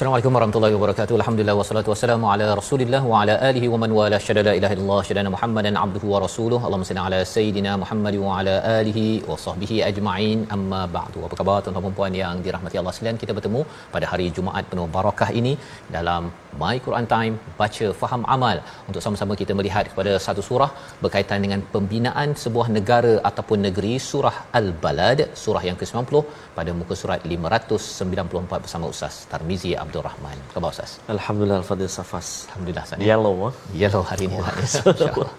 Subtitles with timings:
[0.00, 1.14] Assalamualaikum warahmatullahi wabarakatuh.
[1.20, 5.00] Alhamdulillah wassalatu wassalamu ala Rasulillah wa ala alihi wa man wala syada la ilaha illallah
[5.08, 6.62] syadana Muhammadan abduhu wa rasuluhu.
[6.66, 10.38] Allahumma salli ala sayidina Muhammad wa ala alihi wa sahbihi ajma'in.
[10.56, 11.18] Amma ba'du.
[11.26, 13.18] Apa khabar tuan-tuan dan puan yang dirahmati Allah sekalian?
[13.24, 13.60] Kita bertemu
[13.96, 15.52] pada hari Jumaat penuh barakah ini
[15.96, 18.56] dalam My Quran Time baca faham amal
[18.88, 20.70] untuk sama-sama kita melihat kepada satu surah
[21.04, 26.24] berkaitan dengan pembinaan sebuah negara ataupun negeri surah Al-Balad surah yang ke-90
[26.58, 30.36] pada muka surat 594 bersama Ustaz Tarmizi Abdul Rahman.
[30.54, 30.90] Khabar Ustaz?
[31.14, 33.06] Alhamdulillah Al-Fadhil Safas Alhamdulillah Ustaz.
[33.10, 33.52] Yellow ah.
[33.82, 35.30] Yellow hari ini insya-Allah.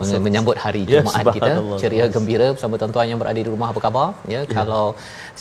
[0.00, 1.78] Men- menyambut hari Ya, Jumaat kita subhanallah.
[1.82, 4.84] ceria gembira bersama tuan-tuan yang berada di rumah apa khabar ya kalau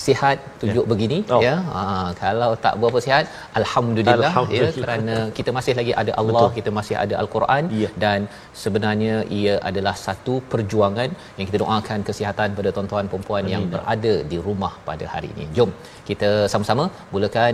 [0.06, 1.40] sihat tunjuk begini Oh.
[1.46, 1.82] ya ha,
[2.22, 3.24] kalau tak berapa sihat
[3.62, 4.72] alhamdulillah, Alhamdulillah.
[4.76, 6.56] ya kerana kita masih lagi ada Allah Betul.
[6.58, 7.90] kita masih ada al-Quran Ya.
[8.04, 8.20] dan
[8.64, 14.40] sebenarnya ia adalah satu perjuangan yang kita doakan kesihatan pada tuan-tuan perempuan yang berada di
[14.48, 15.72] rumah pada hari ini jom
[16.10, 17.54] kita sama-sama mulakan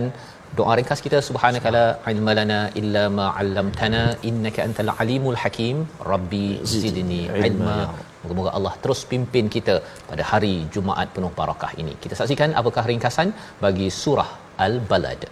[0.58, 5.76] doa ringkas kita subhanakala ilma lana illa ma 'allamtana innaka antal alimul hakim.
[6.12, 7.78] Rabbi zidni ilma.
[8.22, 9.74] moga-moga Allah terus pimpin kita
[10.10, 11.92] pada hari Jumaat penuh barakah ini.
[12.04, 13.28] Kita saksikan apakah ringkasan
[13.64, 14.30] bagi surah
[14.66, 15.22] al-balad.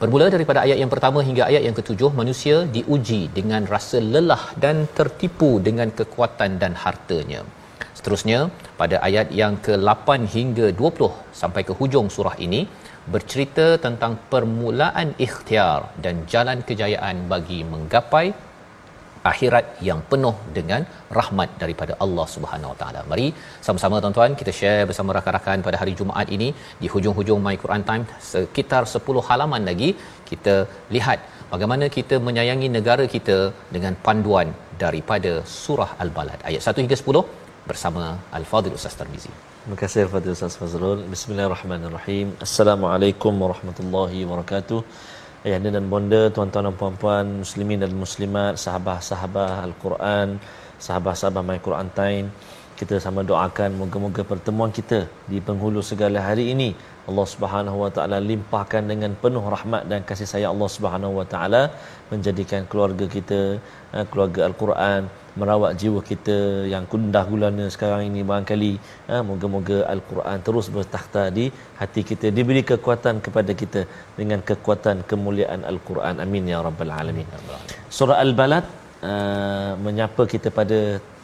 [0.00, 4.76] Bermula daripada ayat yang pertama hingga ayat yang ketujuh, manusia diuji dengan rasa lelah dan
[4.98, 7.42] tertipu dengan kekuatan dan hartanya.
[7.98, 8.38] Seterusnya,
[8.80, 12.60] pada ayat yang ke-8 hingga 20 sampai ke hujung surah ini,
[13.12, 18.26] bercerita tentang permulaan ikhtiar dan jalan kejayaan bagi menggapai
[19.30, 20.82] akhirat yang penuh dengan
[21.18, 23.00] rahmat daripada Allah Subhanahu Wa Taala.
[23.10, 23.26] Mari
[23.66, 26.48] sama-sama tuan-tuan kita share bersama rakan-rakan pada hari Jumaat ini
[26.82, 29.88] di hujung-hujung My Quran Time sekitar 10 halaman lagi
[30.30, 30.56] kita
[30.96, 31.20] lihat
[31.54, 33.38] bagaimana kita menyayangi negara kita
[33.76, 34.50] dengan panduan
[34.84, 37.24] daripada surah Al-Balad ayat 1 hingga 10
[37.70, 38.04] bersama
[38.38, 39.34] Al-Fadhil Ustaz Tarmizi.
[39.64, 40.98] Terima kasih Al-Fadhil Ustaz Fazrul.
[41.12, 42.26] Bismillahirrahmanirrahim.
[42.46, 44.80] Assalamualaikum warahmatullahi wabarakatuh.
[45.44, 50.36] Ayahanda dan bonda, tuan-tuan dan puan-puan, muslimin dan muslimat, sahabat-sahabat Al-Quran,
[50.86, 52.26] sahabat-sahabat My Quran Time.
[52.80, 55.00] Kita sama doakan moga-moga pertemuan kita
[55.32, 56.68] di penghulu segala hari ini
[57.08, 61.62] Allah Subhanahu Wa Taala limpahkan dengan penuh rahmat dan kasih sayang Allah Subhanahu Wa Taala
[62.14, 63.40] menjadikan keluarga kita
[63.96, 65.02] eh, keluarga Al-Quran
[65.40, 66.36] merawat jiwa kita
[66.72, 68.72] yang kundah gulana sekarang ini barangkali
[69.12, 71.46] eh, moga-moga Al-Quran terus bertakhta di
[71.80, 73.82] hati kita diberi kekuatan kepada kita
[74.20, 76.22] dengan kekuatan kemuliaan Al-Quran.
[76.24, 77.26] Amin ya rabbal alamin.
[77.98, 78.64] Surah Al-Balad
[79.10, 80.78] uh, menyapa kita pada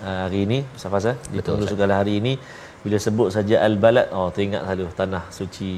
[0.07, 0.59] uh, hari ini.
[0.77, 1.41] Ustaz Fazal di
[1.73, 2.35] segala hari ini.
[2.83, 5.71] Bila sebut saja Al-Balad oh teringat selalu tanah suci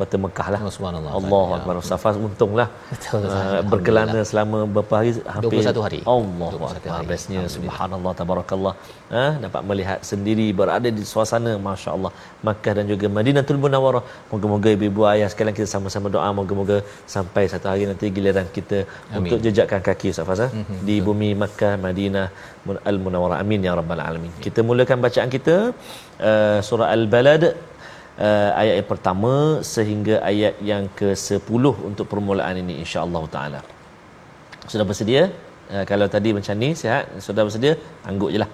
[0.00, 0.60] kota Mekah lah.
[0.76, 1.12] Subhanallah.
[1.18, 1.56] Allah Ya.
[1.56, 6.00] Akbar Ustaz Faz untunglah Betul, uh, berkelana selama berapa hari hampir 21 hari.
[6.14, 7.42] Allah 21 Akbar bestnya.
[7.56, 8.74] Subhanallah tabarakallah.
[9.14, 12.12] Ha, dapat melihat sendiri berada di suasana masya-Allah.
[12.48, 14.02] Makkah dan juga Madinatul Munawwarah.
[14.32, 16.28] Moga-moga ibu-ibu ayah sekalian kita sama-sama doa.
[16.40, 16.78] Moga-moga
[17.14, 19.20] sampai satu hari nanti giliran kita Amin.
[19.22, 20.78] untuk jejakkan kaki Ustaz Faz mm-hmm.
[20.88, 22.26] di bumi Makkah Madinah
[22.66, 23.38] Mun- Al-Munawwarah.
[23.42, 24.32] Amin ya rabbal alamin.
[24.46, 25.56] Kita mulakan bacaan kita
[26.30, 27.44] uh, surah Al-Balad
[28.26, 29.32] uh, ayat yang pertama
[29.74, 33.60] sehingga ayat yang ke-10 untuk permulaan ini insya-Allah taala.
[34.72, 35.22] Sudah bersedia?
[35.70, 37.74] Uh, kalau tadi macam ni sihat, sudah bersedia?
[38.10, 38.50] Angguk je lah.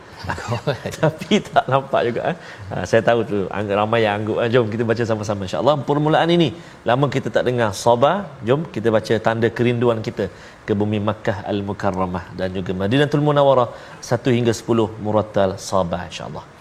[1.00, 2.20] Tapi tak nampak juga.
[2.32, 2.36] Eh.
[2.72, 3.36] Uh, saya tahu tu
[3.80, 4.38] ramai yang angguk.
[4.42, 5.76] Uh, jom kita baca sama-sama insya-Allah.
[5.90, 6.48] Permulaan ini
[6.90, 8.16] lama kita tak dengar sabar.
[8.48, 10.26] Jom kita baca tanda kerinduan kita
[10.66, 13.68] ke bumi Makkah Al-Mukarramah dan juga Madinatul Munawwarah
[14.02, 16.55] 1 hingga 10 murattal sabar insya-Allah.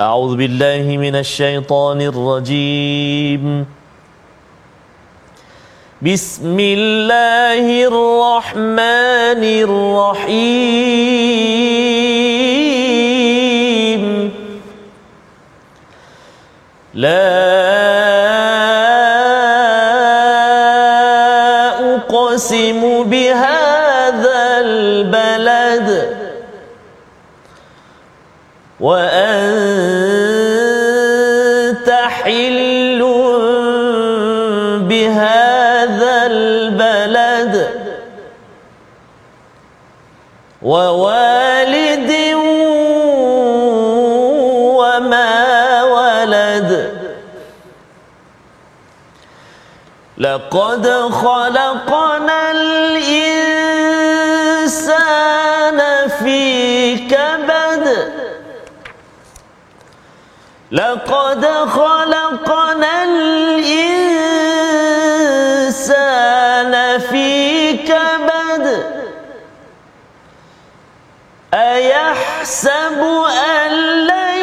[0.00, 3.66] أعوذ بالله من الشيطان الرجيم.
[6.02, 10.42] بسم الله الرحمن الرحيم.
[16.94, 17.54] لا
[21.94, 26.23] أقسم بهذا البلد
[28.80, 30.24] وأنت
[31.90, 33.00] حل
[34.88, 37.68] بهذا البلد
[40.62, 42.12] ووالد
[44.74, 46.94] وما ولد.
[50.18, 52.13] لقد خلقنا
[61.04, 64.08] لقد خلقنا الإنسان
[66.98, 68.86] في كبد.
[71.54, 73.70] أيحسب أن
[74.06, 74.42] لن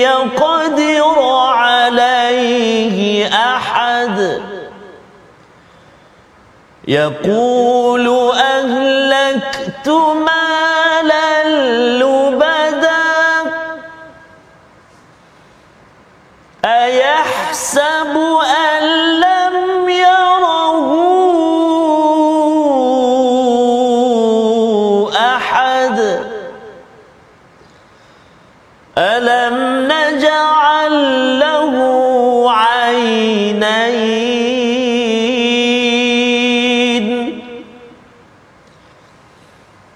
[0.00, 1.18] يقدر
[1.54, 4.42] عليه أحد؟
[6.88, 10.41] يقول أهلكت مالا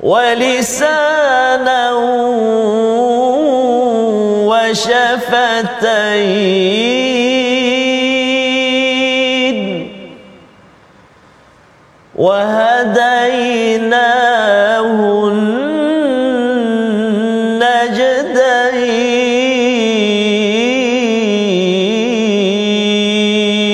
[0.07, 1.91] ولسانا
[8.87, 9.91] وشفتين
[13.47, 14.09] وهديناه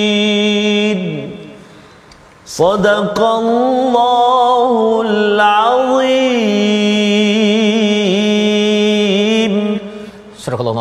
[0.03, 1.31] النجدين
[2.47, 5.02] صدق الله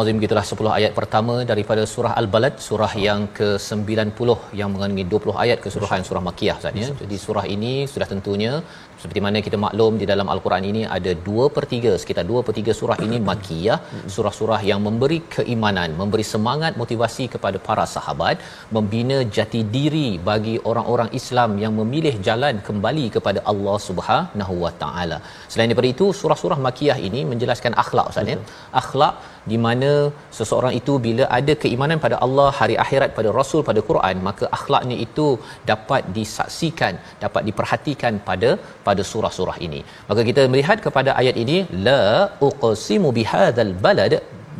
[0.01, 5.33] Surah Al-Azim gitulah 10 ayat pertama daripada surah Al-Balad surah yang ke-90 yang mengandungi 20
[5.43, 6.87] ayat keseluruhan surah Makkiyah Ustaz ya.
[7.01, 8.53] Jadi surah ini sudah tentunya
[9.01, 12.53] seperti mana kita maklum di dalam Al-Quran ini ada 2 per 3 sekitar 2 per
[12.61, 13.77] 3 surah ini Makkiyah
[14.15, 18.37] surah-surah yang memberi keimanan memberi semangat motivasi kepada para sahabat
[18.77, 25.19] membina jati diri bagi orang-orang Islam yang memilih jalan kembali kepada Allah Subhanahu Wa Taala.
[25.51, 28.39] Selain daripada itu surah-surah Makkiyah ini menjelaskan akhlak Ustaz ya.
[28.83, 29.13] Akhlak
[29.51, 29.90] di mana
[30.37, 34.97] seseorang itu bila ada keimanan pada Allah hari akhirat pada rasul pada Quran maka akhlaknya
[35.05, 35.27] itu
[35.71, 36.93] dapat disaksikan
[37.25, 38.51] dapat diperhatikan pada
[38.87, 39.81] pada surah-surah ini.
[40.09, 41.57] Maka kita melihat kepada ayat ini
[41.87, 42.03] la
[42.49, 44.15] uqsimu bihadzal balad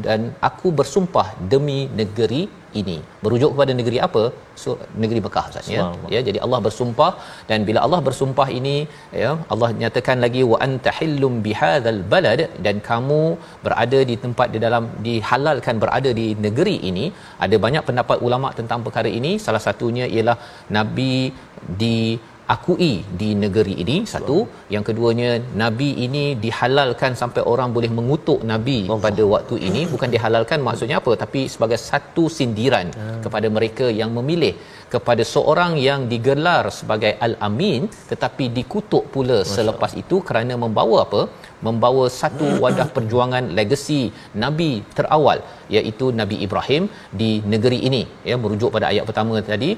[0.07, 0.19] dan
[0.50, 2.42] aku bersumpah demi negeri
[2.80, 2.98] ini.
[3.24, 4.24] Merujuk kepada negeri apa?
[4.62, 4.69] So,
[5.01, 5.84] negeri Mekah Ustaz ya?
[6.13, 7.12] Ya jadi Allah bersumpah.
[7.50, 8.75] Dan bila Allah bersumpah ini
[9.22, 12.41] ya Allah nyatakan lagi wa anta hillum bihadzal balad.
[12.65, 13.22] Dan kamu
[13.65, 17.05] berada di tempat di dalam dihalalkan berada di negeri ini.
[17.46, 19.34] Ada banyak pendapat ulama tentang perkara ini.
[19.48, 20.38] Salah satunya ialah
[20.77, 21.15] nabi
[21.81, 21.98] di
[22.53, 24.38] akui di negeri ini satu.
[24.74, 25.29] Yang keduanya
[25.62, 29.03] nabi ini dihalalkan sampai orang boleh mengutuk nabi Allah.
[29.05, 29.81] pada waktu ini.
[29.93, 33.21] Bukan dihalalkan maksudnya apa tapi sebagai satu sindiran hmm.
[33.25, 34.53] kepada mereka yang memilih.
[34.93, 37.81] Kepada seorang yang digelar sebagai al-amin
[38.12, 41.21] tetapi dikutuk pula Masya selepas itu kerana membawa apa?
[41.67, 44.01] Membawa satu wadah perjuangan legasi
[44.43, 45.39] nabi terawal
[45.77, 46.86] iaitu nabi Ibrahim
[47.21, 48.03] di negeri ini.
[48.29, 49.71] Ya merujuk pada ayat pertama tadi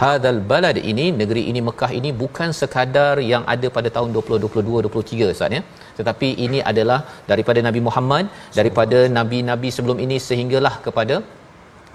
[0.00, 5.32] hadal balad ini negeri ini Mekah ini bukan sekadar yang ada pada tahun 2022 23
[5.36, 5.62] Ustaz ya.
[5.98, 8.26] Tetapi ini adalah daripada Nabi Muhammad
[8.58, 11.16] daripada nabi-nabi sebelum ini sehinggalah kepada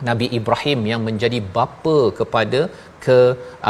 [0.07, 2.59] Nabi Ibrahim yang menjadi bapa kepada
[3.05, 3.17] ke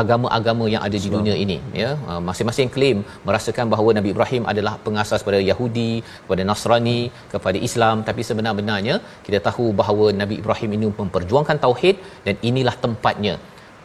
[0.02, 1.90] agama-agama yang ada di dunia ini ya.
[2.28, 5.92] Masing-masing klaim merasakan bahawa Nabi Ibrahim adalah pengasas pada Yahudi
[6.24, 7.00] kepada Nasrani
[7.34, 8.06] kepada Islam.
[8.10, 13.36] Tapi sebenar-benarnya kita tahu bahawa Nabi Ibrahim ini memperjuangkan tauhid dan inilah tempatnya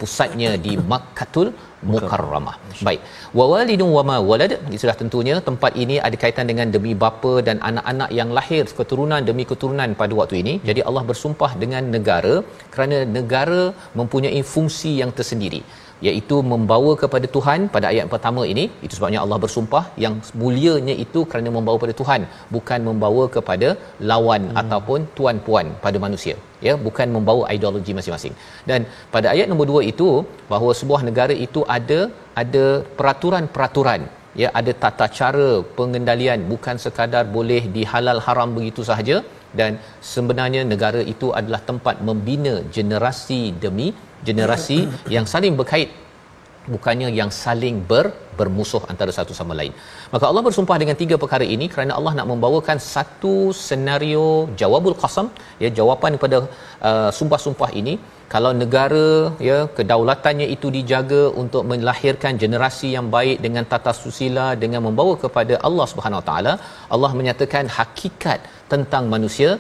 [0.04, 1.48] pusatnya di Makkatul
[1.92, 2.56] Mukarramah.
[2.86, 3.00] Baik.
[3.38, 7.56] Wa walidun wa ma walad sudah tentunya tempat ini ada kaitan dengan demi bapa dan
[7.68, 10.54] anak-anak yang lahir keturunan demi keturunan pada waktu ini.
[10.68, 12.34] Jadi Allah bersumpah dengan negara
[12.74, 13.62] kerana negara
[14.00, 15.62] mempunyai fungsi yang tersendiri
[16.08, 18.64] iaitu membawa kepada Tuhan pada ayat pertama ini.
[18.86, 22.22] Itu sebabnya Allah bersumpah yang mulianya itu kerana membawa kepada Tuhan
[22.56, 23.68] bukan membawa kepada
[24.12, 24.58] lawan hmm.
[24.62, 26.36] ataupun tuan-puan pada manusia.
[26.66, 28.34] Ya bukan membawa ideologi masing-masing.
[28.70, 28.80] Dan
[29.14, 30.08] pada ayat nombor dua itu
[30.52, 32.00] bahawa sebuah negara itu ada
[32.42, 32.66] ada
[32.98, 34.02] peraturan-peraturan.
[34.42, 36.40] Ya ada tata cara pengendalian.
[36.52, 39.18] Bukan sekadar boleh dihalal haram begitu sahaja.
[39.58, 39.72] Dan
[40.12, 43.88] sebenarnya negara itu adalah tempat membina generasi demi
[44.28, 44.78] generasi
[45.16, 45.90] yang saling berkait
[46.72, 48.04] bukannya yang saling ber,
[48.38, 49.72] bermusuh antara satu sama lain.
[50.12, 53.34] Maka Allah bersumpah dengan tiga perkara ini kerana Allah nak membawakan satu
[53.68, 54.26] senario
[54.60, 55.28] jawabul qasam
[55.64, 56.38] ya jawapan kepada
[56.88, 57.94] uh, sumpah-sumpah ini
[58.34, 59.08] kalau negara
[59.48, 65.56] ya kedaulatannya itu dijaga untuk melahirkan generasi yang baik dengan tata susila dengan membawa kepada
[65.68, 66.54] Allah Subhanahu Wa Taala
[66.96, 68.40] Allah menyatakan hakikat
[68.72, 69.50] tentang manusia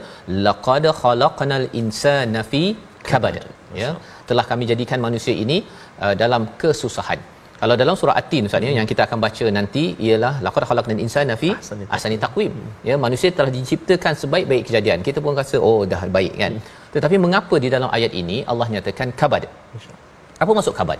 [0.46, 2.64] laqad khalaqnal insana fi
[3.10, 3.36] kabad
[3.82, 3.90] ya
[4.30, 5.58] telah kami jadikan manusia ini
[6.04, 7.20] uh, dalam kesusahan.
[7.60, 8.76] Kalau dalam surah At-Tin Ustaz hmm.
[8.78, 11.50] yang kita akan baca nanti ialah laqad khalaqnal insana fi
[11.96, 12.54] ahsani taqwim.
[12.88, 14.98] ya manusia telah diciptakan sebaik-baik kejadian.
[15.08, 16.54] Kita pun rasa oh dah baik kan?
[16.56, 16.90] Hmm.
[16.94, 19.44] tetapi mengapa di dalam ayat ini Allah nyatakan kabad
[20.42, 20.98] apa maksud kabad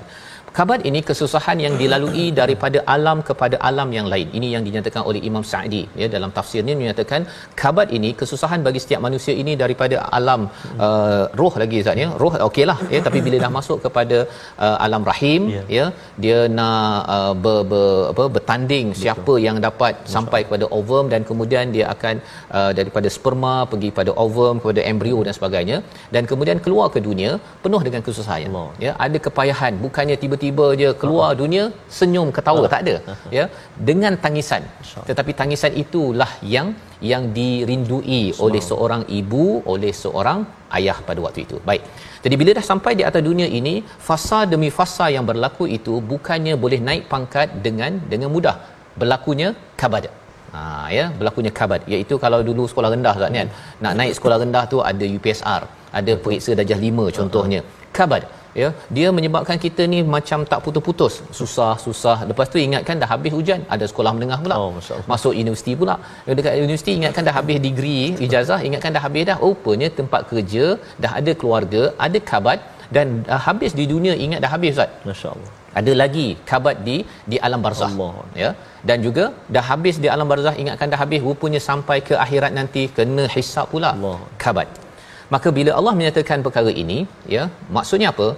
[0.58, 4.26] Kabat ini kesusahan yang dilalui daripada alam kepada alam yang lain.
[4.38, 7.20] Ini yang dinyatakan oleh Imam Sa'di ya dalam tafsirnya menyatakan
[7.62, 10.42] kabat ini kesusahan bagi setiap manusia ini daripada alam
[10.86, 12.08] uh, roh lagi Ustaz ya.
[12.22, 14.18] Roh okeylah ya tapi bila dah masuk kepada
[14.66, 15.66] uh, alam rahim yeah.
[15.78, 15.86] ya
[16.26, 19.02] dia nak uh, ber, ber, apa bertanding Betul.
[19.02, 20.14] siapa yang dapat Betul.
[20.14, 22.14] sampai kepada ovum dan kemudian dia akan
[22.58, 25.80] uh, daripada sperma pergi pada ovum kepada embrio dan sebagainya
[26.14, 27.32] dan kemudian keluar ke dunia
[27.66, 28.48] penuh dengan kesusahan.
[28.54, 28.70] Allah.
[28.86, 29.72] Ya ada kepayahan.
[29.84, 31.40] Bukannya tiba tiba je keluar uh-huh.
[31.42, 31.64] dunia
[31.98, 32.62] senyum ketawa.
[32.62, 32.72] Uh-huh.
[32.74, 33.30] tak ada uh-huh.
[33.38, 33.44] ya?
[33.88, 34.62] Dengan tangisan.
[35.08, 36.68] Tetapi tangisan itulah yang
[37.12, 40.40] yang dirindui oleh seorang ibu oleh seorang
[40.78, 41.56] ayah pada waktu itu.
[41.70, 41.82] Baik.
[42.24, 43.74] Jadi bila dah sampai di atas dunia ini
[44.08, 48.56] fasa demi fasa yang berlaku itu bukannya boleh naik pangkat dengan dengan mudah.
[49.00, 49.48] Berlakunya
[49.80, 50.04] kabad.
[50.54, 50.60] Ha,
[50.96, 51.04] ya?
[51.18, 53.48] Berlakunya kabat iaitu kalau dulu sekolah rendah kan kan?
[53.84, 55.62] Nak naik sekolah rendah tu ada UPSR
[55.98, 57.60] ada periksa darjah 5 contohnya.
[57.98, 58.22] Kabat
[58.60, 61.14] ya dia menyebabkan kita ni macam tak putus-putus.
[61.38, 62.16] Susah susah.
[62.30, 64.56] Lepas tu ingatkan dah habis hujan ada sekolah menengah pula.
[64.64, 64.70] Oh,
[65.12, 65.96] masuk universiti pula.
[66.38, 69.38] Dekat universiti ingatkan dah habis degree ijazah ingatkan dah habis dah.
[69.46, 70.64] Rupanya tempat kerja
[71.04, 72.60] dah ada keluarga ada kabat
[72.96, 74.90] dan dah habis di dunia ingat dah habis ustaz.
[75.10, 75.50] Masyaallah.
[75.80, 76.96] Ada lagi kabat di
[77.30, 77.90] di alam barzah.
[77.90, 78.14] Allah.
[78.42, 78.50] ya
[78.88, 81.20] dan juga dah habis di alam barzah ingatkan dah habis.
[81.28, 84.18] Rupanya sampai ke akhirat nanti kena hisap pula Allah.
[84.44, 84.68] kabat
[85.34, 86.98] maka bila Allah menyatakan perkara ini
[87.34, 87.44] ya
[87.76, 88.28] maksudnya apa?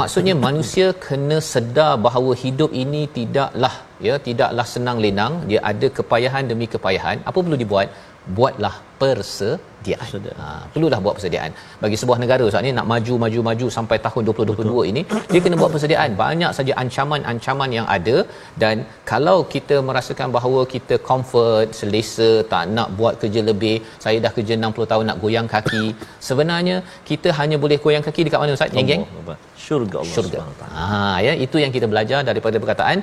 [0.00, 3.74] Maksudnya manusia kena sedar bahawa hidup ini tidaklah
[4.06, 5.34] ya tidaklah senang lenang.
[5.50, 7.18] Dia ada kepayahan demi kepayahan.
[7.28, 7.88] Apa perlu dibuat
[8.36, 10.08] buatlah persediaan.
[10.40, 11.50] Ha, perlulah buat persediaan.
[11.82, 14.84] Bagi sebuah negara saat ni nak maju maju maju sampai tahun 2022 Betul.
[14.90, 15.02] ini
[15.32, 16.10] dia kena buat persediaan.
[16.22, 18.16] Banyak saja ancaman-ancaman yang ada
[18.62, 24.32] dan kalau kita merasakan bahawa kita comfort, selesa, tak nak buat kerja lebih, saya dah
[24.38, 25.84] kerja 60 tahun nak goyang kaki,
[26.28, 26.78] sebenarnya
[27.10, 28.72] kita hanya boleh goyang kaki dekat mana Ustaz?
[28.76, 29.04] Geng-geng?
[29.66, 30.40] Syurga Allah Syurga.
[30.78, 30.88] Ha
[31.26, 32.98] ya itu yang kita belajar daripada perkataan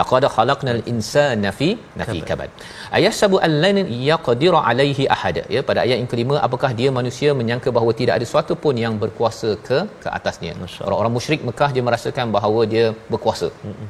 [0.00, 1.68] laqad khalaqnal insana fi
[2.00, 2.50] nafi kabad.
[2.98, 3.78] Ayasabu allan
[4.10, 5.38] yaqdiru alaihi ahad.
[5.56, 8.96] Ya pada ayat yang kelima apakah dia manusia menyangka bahawa tidak ada sesuatu pun yang
[9.04, 10.52] berkuasa ke ke atasnya.
[10.88, 13.50] Orang-orang musyrik Mekah dia merasakan bahawa dia berkuasa.
[13.70, 13.88] Mm-mm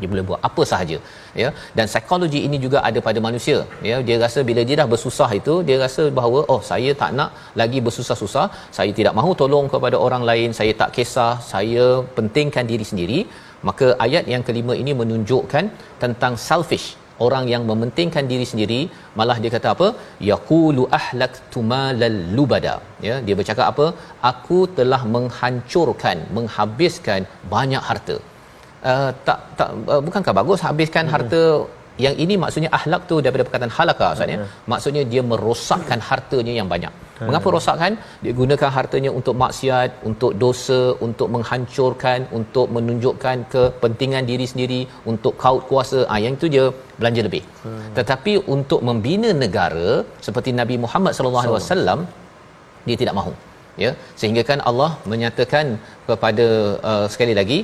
[0.00, 0.98] dia boleh buat apa sahaja
[1.42, 1.48] ya.
[1.76, 3.58] Dan psikologi ini juga ada pada manusia
[3.90, 3.96] ya.
[4.08, 7.80] Dia rasa bila dia dah bersusah itu dia rasa bahawa oh saya tak nak lagi
[7.86, 8.46] bersusah-susah.
[8.78, 10.52] Saya tidak mahu tolong kepada orang lain.
[10.60, 11.32] Saya tak kisah.
[11.52, 11.86] Saya
[12.18, 13.20] pentingkan diri sendiri.
[13.68, 15.64] Maka ayat yang kelima ini menunjukkan
[16.04, 16.86] tentang selfish
[17.24, 18.80] orang yang mementingkan diri sendiri.
[19.18, 19.88] Malah dia kata apa?
[20.30, 22.76] Yaqulu ahlaktu malal lubada.
[23.08, 23.86] Ya dia bercakap apa?
[24.32, 27.22] Aku telah menghancurkan menghabiskan
[27.54, 28.18] banyak harta
[28.90, 31.14] uh, tak tak uh, bukankah bagus habiskan hmm.
[31.14, 31.42] harta
[32.04, 34.50] yang ini maksudnya akhlak tu daripada perkataan halaka maksudnya hmm.
[34.72, 37.26] maksudnya dia merosakkan hartanya yang banyak hmm.
[37.28, 37.92] mengapa rosakkan
[38.24, 44.80] dia gunakan hartanya untuk maksiat untuk dosa untuk menghancurkan untuk menunjukkan kepentingan diri sendiri
[45.12, 46.66] untuk kaut kuasa ah yang itu dia
[47.00, 47.88] belanja lebih hmm.
[47.98, 49.90] tetapi untuk membina negara
[50.28, 52.00] seperti Nabi Muhammad sallallahu alaihi wasallam
[52.88, 53.34] dia tidak mahu
[53.84, 53.90] ya
[54.20, 55.66] sehingga kan Allah menyatakan
[56.08, 56.46] kepada
[56.90, 57.58] uh, sekali lagi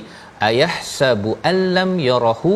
[0.47, 2.53] ayah sabu allam yarahu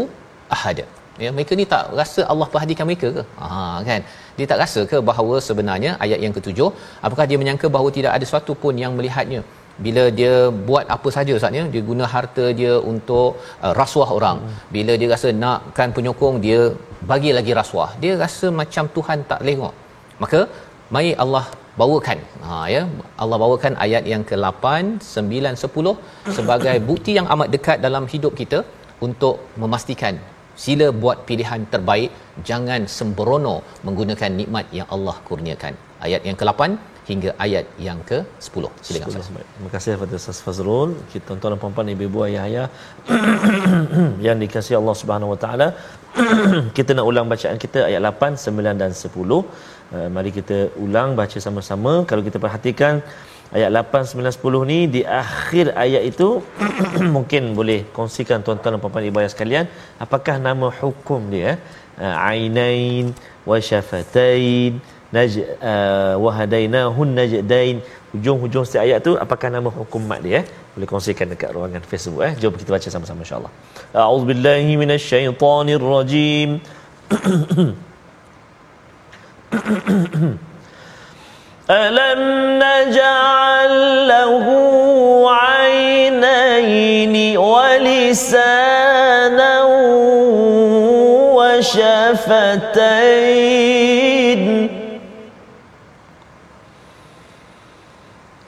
[0.55, 0.79] ahad
[1.23, 3.23] ya mereka ni tak rasa Allah perhatikan mereka ke?
[3.41, 3.47] Ha
[3.89, 4.01] kan?
[4.37, 6.69] Dia tak rasa ke bahawa sebenarnya ayat yang ketujuh
[7.07, 9.41] apakah dia menyangka bahawa tidak ada sesuatu pun yang melihatnya?
[9.85, 10.35] Bila dia
[10.67, 13.29] buat apa saja saatnya dia guna harta dia untuk
[13.65, 14.39] uh, rasuah orang.
[14.75, 16.61] Bila dia rasa nakkan penyokong dia
[17.11, 17.89] bagi lagi rasuah.
[18.03, 19.75] Dia rasa macam Tuhan tak tengok
[20.23, 20.39] maka
[20.95, 21.45] mai Allah
[21.81, 22.19] bawakan.
[22.45, 22.81] Ha ya.
[23.23, 24.65] Allah bawakan ayat yang ke-8
[25.09, 28.59] 9 10 sebagai bukti yang amat dekat dalam hidup kita
[29.07, 30.15] untuk memastikan
[30.63, 32.11] sila buat pilihan terbaik
[32.49, 33.55] jangan sembrono
[33.87, 35.73] menggunakan nikmat yang Allah kurniakan.
[36.05, 36.61] Ayat yang ke-8
[37.09, 39.27] hingga ayat yang ke-10 silakan Ustaz.
[39.55, 40.89] terima kasih kepada Ustaz Fazrul.
[41.11, 42.67] Kita tuan-tuan dan puan-puan ibu-ibu ayah-ayah
[44.25, 45.67] yang dikasihi Allah Subhanahu Wa Taala.
[46.77, 51.39] Kita nak ulang bacaan kita ayat 8 9 dan 10 Uh, mari kita ulang baca
[51.39, 52.03] sama-sama.
[52.09, 52.99] Kalau kita perhatikan
[53.55, 56.27] ayat 8 9 10 ni di akhir ayat itu
[57.15, 59.65] mungkin boleh kongsikan tuan-tuan dan puan-puan ibu sekalian
[60.05, 61.55] apakah nama hukum dia
[62.03, 63.15] uh, ainain
[63.49, 64.83] wa syafatain
[65.15, 65.31] naj
[65.71, 67.79] uh, wa hadainahun najdain.
[68.11, 70.43] Hujung-hujung setiap ayat tu apakah nama hukum mat dia eh?
[70.75, 72.33] boleh kongsikan dekat ruangan Facebook eh?
[72.41, 73.51] Jom kita baca sama-sama insyaallah.
[74.03, 76.49] A'udzubillahi minasyaitonirrajim
[81.69, 82.21] ألم
[82.63, 83.73] نجعل
[84.07, 84.45] له
[85.31, 88.83] عينين ولسانا
[91.37, 92.87] وشفتين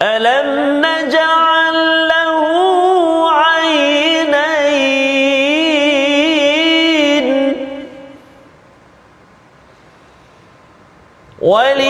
[0.01, 1.48] ألم نجعل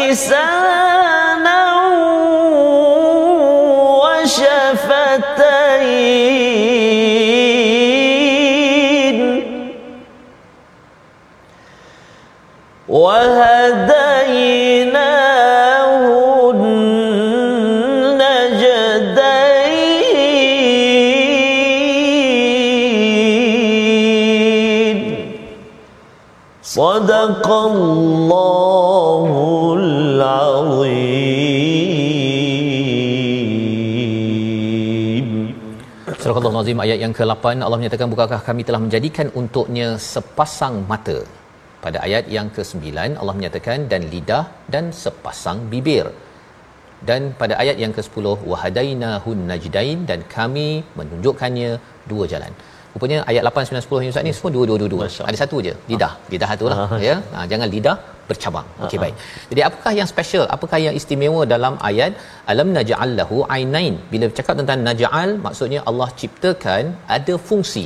[0.09, 1.61] ولسانا
[4.01, 4.89] وشفتين.
[12.89, 14.08] وهديناه
[26.68, 29.32] صدق الله
[29.80, 31.44] العظيم
[36.24, 41.18] Surah Al-Nazim ayat yang ke-8 Allah menyatakan bukankah kami telah menjadikan untuknya sepasang mata.
[41.84, 42.80] Pada ayat yang ke-9
[43.20, 44.44] Allah menyatakan dan lidah
[44.74, 46.06] dan sepasang bibir.
[47.08, 50.68] Dan pada ayat yang ke-10 wahadainahun najdain dan kami
[50.98, 51.70] menunjukkannya
[52.12, 52.52] dua jalan.
[52.93, 55.05] Rupanya ayat 8 9 10 ni Ustaz ni semua dua-dua dua.
[55.29, 56.13] Ada satu je, lidah.
[56.33, 56.77] Lidah satu lah
[57.09, 57.15] ya.
[57.35, 57.95] Ha, jangan lidah
[58.29, 58.67] bercabang.
[58.85, 59.15] Okey baik.
[59.51, 60.43] Jadi apakah yang special?
[60.55, 62.13] Apakah yang istimewa dalam ayat
[62.53, 63.95] alam naj'al lahu ainain?
[64.13, 66.83] Bila bercakap tentang naj'al maksudnya Allah ciptakan
[67.17, 67.85] ada fungsi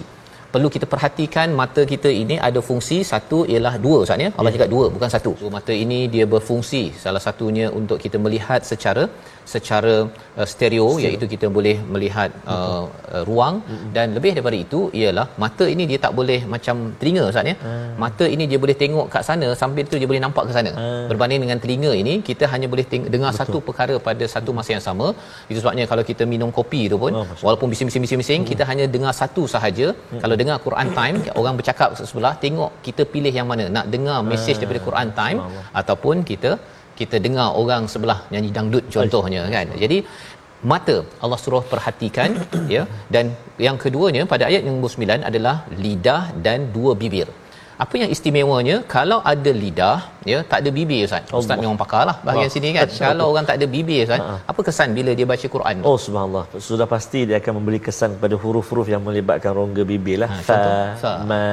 [0.53, 4.69] perlu kita perhatikan mata kita ini ada fungsi satu ialah dua Ustaz ya Allah cakap
[4.73, 9.05] dua bukan satu so, mata ini dia berfungsi salah satunya untuk kita melihat secara
[9.53, 9.93] secara
[10.39, 11.03] uh, stereo Stereo.
[11.05, 12.83] iaitu kita boleh melihat uh,
[13.15, 13.89] uh, ruang mm-hmm.
[13.95, 17.89] dan lebih daripada itu ialah mata ini dia tak boleh macam telinga Ustaz ya hmm.
[18.03, 21.03] mata ini dia boleh tengok kat sana sambil tu dia boleh nampak ke sana hmm.
[21.09, 23.41] berbanding dengan telinga ini kita hanya boleh teng- dengar Betul.
[23.41, 25.09] satu perkara pada satu masa yang sama
[25.51, 28.49] itu sebabnya kalau kita minum kopi tu pun oh, walaupun bising-bising-bising hmm.
[28.51, 30.21] kita hanya dengar satu sahaja hmm.
[30.23, 33.65] kalau dengar Quran time orang bercakap sebelah tengok kita pilih yang mana.
[33.77, 35.39] Nak dengar mesej daripada Quran time
[35.81, 36.53] ataupun kita
[37.01, 39.69] kita dengar orang sebelah nyanyi dangdut contohnya kan?
[39.83, 39.99] Jadi
[40.71, 42.29] mata Allah suruh perhatikan
[42.75, 42.83] ya.
[43.15, 43.25] Dan
[43.67, 47.29] yang keduanya pada ayat yang 9 adalah lidah dan dua bibir
[47.73, 51.41] apa yang istimewanya kalau ada lidah ya tak ada bibir ustaz Allah.
[51.41, 54.37] ustaz memang pakarlah bahagian sini kan kalau orang tak ada bibir ustaz Ha-ha.
[54.51, 58.35] apa kesan bila dia baca Quran oh subhanallah sudah pasti dia akan memberi kesan kepada
[58.43, 60.59] huruf-huruf yang melibatkan rongga bibir lah Ha, fa.
[61.03, 61.13] Fa.
[61.31, 61.43] ma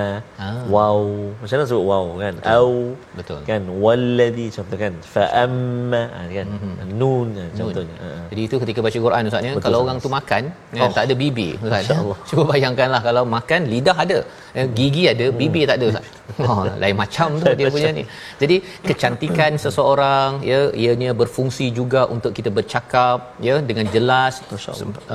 [0.43, 0.49] Ha.
[0.75, 1.01] waw
[1.41, 2.71] macam mana sebut waw kan au
[3.19, 6.75] betul kan walladhi contoh kan fa amma ha, kan Mhm.
[7.01, 8.25] nun ha, contohnya Ha, ha.
[8.31, 10.43] Jadi itu ketika baca Quran Ustaz ya, Betul, kalau orang tu makan
[10.79, 10.95] kan Oh.
[10.97, 11.67] tak ada bibir Ustaz.
[11.67, 11.79] Ya.
[11.83, 12.19] Masya-Allah.
[12.31, 14.19] Cuba bayangkanlah kalau makan lidah ada,
[14.59, 16.09] eh, gigi ada, bibir tak ada Ustaz.
[16.51, 18.03] Oh, lain macam tu dia punya ni.
[18.43, 18.57] Jadi
[18.89, 24.35] kecantikan seseorang ya ianya berfungsi juga untuk kita bercakap ya dengan jelas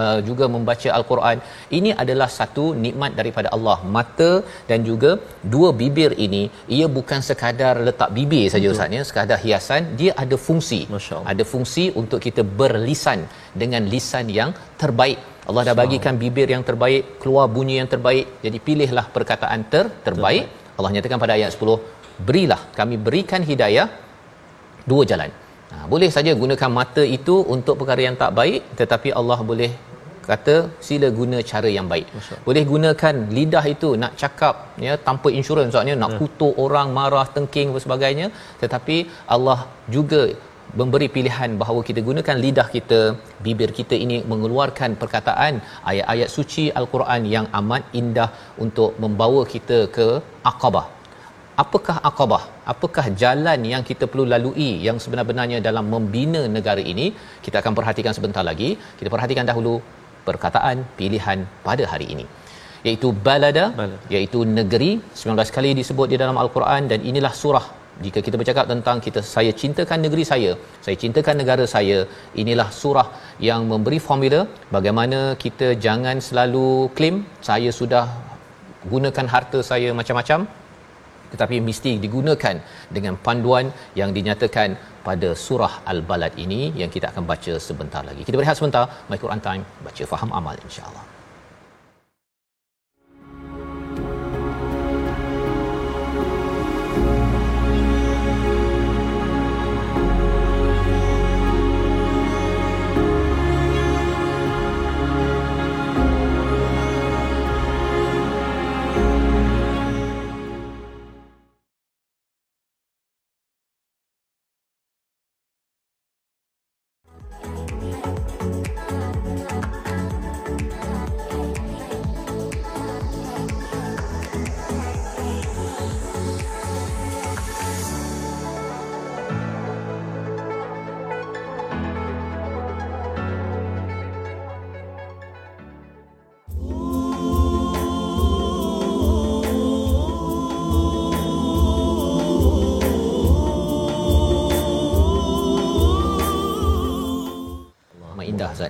[0.02, 1.38] uh, juga membaca al-Quran.
[1.78, 3.78] Ini adalah satu nikmat daripada Allah.
[3.96, 4.32] Mata
[4.70, 5.12] dan juga
[5.56, 6.44] dua bibir ini
[6.78, 10.82] ia bukan sekadar letak bibir saja Ustaz ya, sekadar hiasan, dia ada fungsi.
[11.34, 13.22] Ada fungsi untuk kita berlisan
[13.64, 14.52] dengan lisan yang
[14.84, 15.20] terbaik.
[15.50, 18.26] Allah dah bagikan bibir yang terbaik, keluar bunyi yang terbaik.
[18.46, 20.46] Jadi pilihlah perkataan ter terbaik.
[20.78, 23.88] Allah nyatakan pada ayat 10, berilah kami berikan hidayah
[24.92, 25.30] dua jalan.
[25.74, 29.72] Ha, boleh saja gunakan mata itu untuk perkara yang tak baik tetapi Allah boleh
[30.30, 30.56] kata
[30.88, 32.08] sila guna cara yang baik.
[32.48, 34.56] Boleh gunakan lidah itu nak cakap
[34.86, 38.28] ya tanpa insurans soalnya nak kutuk orang marah tengking dan sebagainya
[38.64, 38.98] tetapi
[39.36, 39.60] Allah
[39.96, 40.22] juga
[40.80, 43.00] memberi pilihan bahawa kita gunakan lidah kita
[43.46, 45.54] bibir kita ini mengeluarkan perkataan
[45.92, 48.30] ayat-ayat suci al-Quran yang amat indah
[48.66, 50.08] untuk membawa kita ke
[50.52, 50.86] aqabah.
[51.64, 52.44] Apakah aqabah?
[52.72, 57.06] Apakah jalan yang kita perlu lalui yang sebenar-benarnya dalam membina negara ini?
[57.46, 58.70] Kita akan perhatikan sebentar lagi.
[59.00, 59.76] Kita perhatikan dahulu
[60.28, 62.26] perkataan pilihan pada hari ini.
[62.88, 63.98] Iaitu balada Balada.
[64.16, 64.92] iaitu negeri.
[65.24, 67.66] 19 kali disebut di dalam al-Quran dan inilah surah
[68.04, 70.52] jika kita bercakap tentang kita saya cintakan negeri saya
[70.86, 71.98] saya cintakan negara saya
[72.44, 73.08] inilah surah
[73.48, 74.42] yang memberi formula
[74.76, 77.18] bagaimana kita jangan selalu claim
[77.50, 78.06] saya sudah
[78.94, 80.42] gunakan harta saya macam-macam
[81.34, 82.56] tetapi mesti digunakan
[82.98, 83.68] dengan panduan
[84.00, 84.78] yang dinyatakan
[85.08, 88.22] pada surah Al-Balad ini yang kita akan baca sebentar lagi.
[88.28, 91.15] Kita berehat sebentar, My Quran Time, baca faham amal insya-Allah.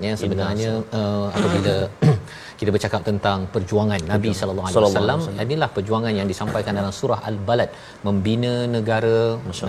[0.08, 1.76] Ya sebenarnya uh, apabila
[2.60, 7.70] kita bercakap tentang perjuangan Nabi sallallahu alaihi wasallam inilah perjuangan yang disampaikan dalam surah al-balad.
[8.08, 9.18] Membina negara.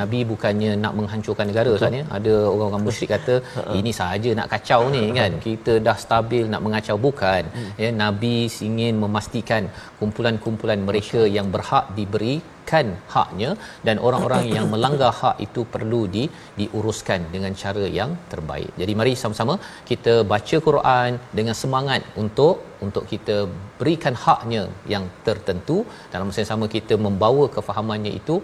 [0.02, 2.04] Nabi bukannya nak menghancurkan negara Ustaz ya?
[2.18, 3.34] Ada orang-orang musyrik kata
[3.78, 5.32] ini sahaja nak kacau ni kan?
[5.46, 6.98] Kita dah stabil nak mengacau.
[7.06, 7.44] Bukan.
[7.82, 8.36] Ya Nabi
[8.68, 9.64] ingin memastikan
[10.00, 12.36] kumpulan-kumpulan mereka yang berhak diberi
[12.70, 13.50] kan haknya
[13.86, 16.24] dan orang-orang yang melanggar hak itu perlu di
[16.60, 18.70] diuruskan dengan cara yang terbaik.
[18.80, 19.56] Jadi mari sama-sama
[19.90, 23.36] kita baca Quran dengan semangat untuk untuk kita
[23.80, 25.76] berikan haknya yang tertentu
[26.12, 28.36] dalam masa yang sama kita membawa kefahamannya itu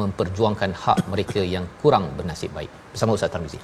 [0.00, 2.72] memperjuangkan hak mereka yang kurang bernasib baik.
[2.92, 3.60] Bersama Ustaz Tarmizi.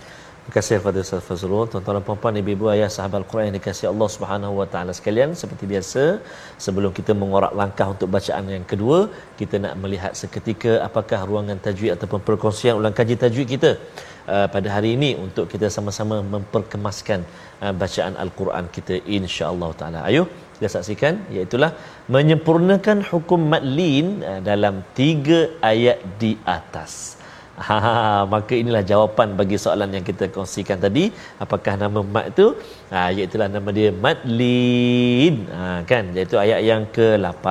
[0.47, 4.09] Terima kasih kepada Ustaz Fazrul, tuan-tuan dan puan-puan, ibu-ibu, ayah, sahabat Al-Quran yang dikasihi Allah
[4.15, 5.31] Subhanahu Wa Taala sekalian.
[5.41, 6.03] Seperti biasa,
[6.65, 8.99] sebelum kita mengorak langkah untuk bacaan yang kedua,
[9.41, 13.71] kita nak melihat seketika apakah ruangan tajwid ataupun perkongsian ulang kaji tajwid kita
[14.31, 17.27] uh, pada hari ini untuk kita sama-sama memperkemaskan
[17.65, 20.01] uh, bacaan Al-Quran kita insya-Allah taala.
[20.07, 21.75] Ayuh kita saksikan iaitulah
[22.17, 25.41] menyempurnakan hukum madlin uh, dalam tiga
[25.75, 27.19] ayat di atas.
[27.57, 31.09] Ha, maka inilah jawapan bagi soalan yang kita kongsikan tadi.
[31.41, 32.53] Apakah nama mat itu
[32.93, 35.49] ha, iaitu nama dia madlin.
[35.57, 36.13] Ha, kan?
[36.13, 37.47] Iaitu ayat yang ke-8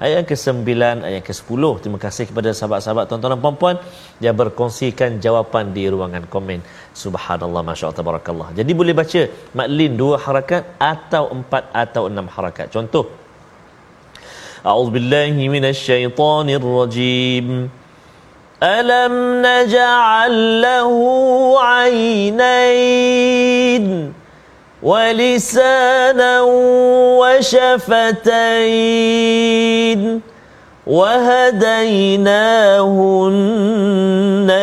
[0.00, 0.64] ayat yang ke-9
[1.04, 3.76] ayat yang ke-10 terima kasih kepada sahabat-sahabat tuan-tuan dan puan-puan
[4.24, 6.64] yang berkongsikan jawapan di ruangan komen.
[7.04, 8.48] Subhanallah masyaallah tabarakallah.
[8.56, 9.20] Jadi boleh baca
[9.52, 12.72] madlin dua harakat atau empat atau enam harakat.
[12.72, 13.12] Contoh.
[14.64, 17.83] A'udzubillahi minasyaitonirrajim
[18.59, 20.91] ألم نجعل له
[21.71, 22.45] عينين
[24.83, 26.41] ولسانا
[27.21, 28.01] وشفتين
[30.87, 32.95] وهديناه
[33.31, 34.59] النجدين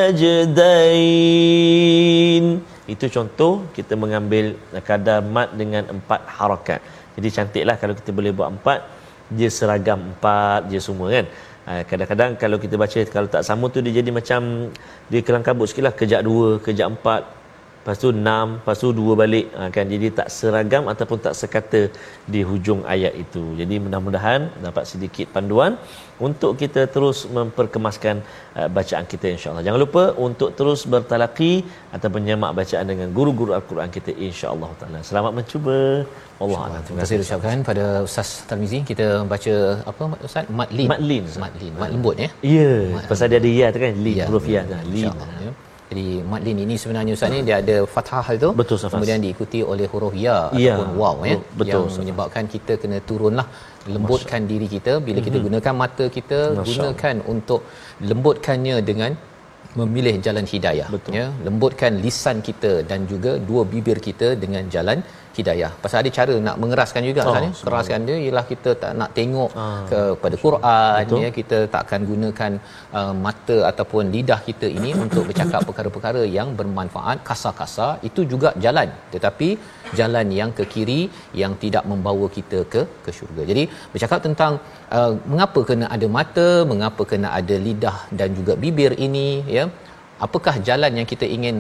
[2.86, 6.84] itu contoh kita mengambil kadar mat dengan empat harakat
[7.16, 8.84] jadi cantiklah kalau kita boleh buat empat
[9.32, 13.79] dia seragam empat je semua kan Ha, kadang-kadang kalau kita baca kalau tak sama tu
[13.85, 14.73] dia jadi macam
[15.11, 17.21] dia kelang kabut sikit lah kejap dua, kejap empat
[17.81, 21.81] lepas tu enam, lepas tu dua balik ha, kan jadi tak seragam ataupun tak sekata
[22.33, 25.73] di hujung ayat itu jadi mudah-mudahan dapat sedikit panduan
[26.27, 28.15] untuk kita terus memperkemaskan
[28.59, 31.53] uh, bacaan kita insyaAllah jangan lupa untuk terus bertalaki
[31.95, 34.69] atau menyemak bacaan dengan guru-guru Al-Quran kita insyaAllah
[35.11, 35.77] selamat mencuba
[36.43, 36.81] Allah Allah.
[36.85, 38.79] Terima kasih ucapkan pada Ustaz Tarmizi.
[38.91, 39.55] Kita baca
[39.91, 40.45] apa Ustaz?
[40.61, 40.87] Madlin.
[40.93, 41.25] Madlin.
[41.43, 41.73] Madlin.
[41.81, 42.29] Mat lembut ya.
[42.55, 42.71] Ya,
[43.11, 44.61] pasal dia ada ya tu kan, lin Ya, huruf ya.
[44.73, 45.05] ya, Lin.
[45.05, 45.51] insyaAllah, ya.
[45.91, 48.91] Jadi madlin ini sebenarnya Ustaz ni dia ada fathah itu Betul, Ustaz.
[48.93, 50.75] kemudian diikuti oleh huruf ya, Ya.
[50.75, 51.99] ataupun waw ya Betul, yang Ustaz.
[52.01, 53.45] menyebabkan kita kena turunlah
[53.95, 56.55] lembutkan diri kita bila kita gunakan mata kita Mhm.
[56.61, 57.61] Masya gunakan untuk
[58.11, 59.11] lembutkannya dengan
[59.79, 61.11] memilih jalan hidayah Betul.
[61.19, 64.97] ya lembutkan lisan kita dan juga dua bibir kita dengan jalan
[65.37, 65.71] hidayah.
[65.83, 67.45] Pasal ada cara nak mengeraskan juga Oh, kan.
[67.67, 69.51] Keraskan dia ialah kita tak nak tengok
[69.91, 71.21] kepada Quran Betul.
[71.23, 72.51] ya kita tak akan gunakan
[72.99, 78.89] uh, mata ataupun lidah kita ini untuk bercakap perkara-perkara yang bermanfaat kasar-kasar itu juga jalan
[79.13, 79.49] tetapi
[79.99, 81.01] jalan yang ke kiri
[81.41, 83.43] yang tidak membawa kita ke ke syurga.
[83.51, 83.63] Jadi
[83.93, 84.53] bercakap tentang
[84.97, 89.65] uh, mengapa kena ada mata, mengapa kena ada lidah dan juga bibir ini ya.
[90.25, 91.55] Apakah jalan yang kita ingin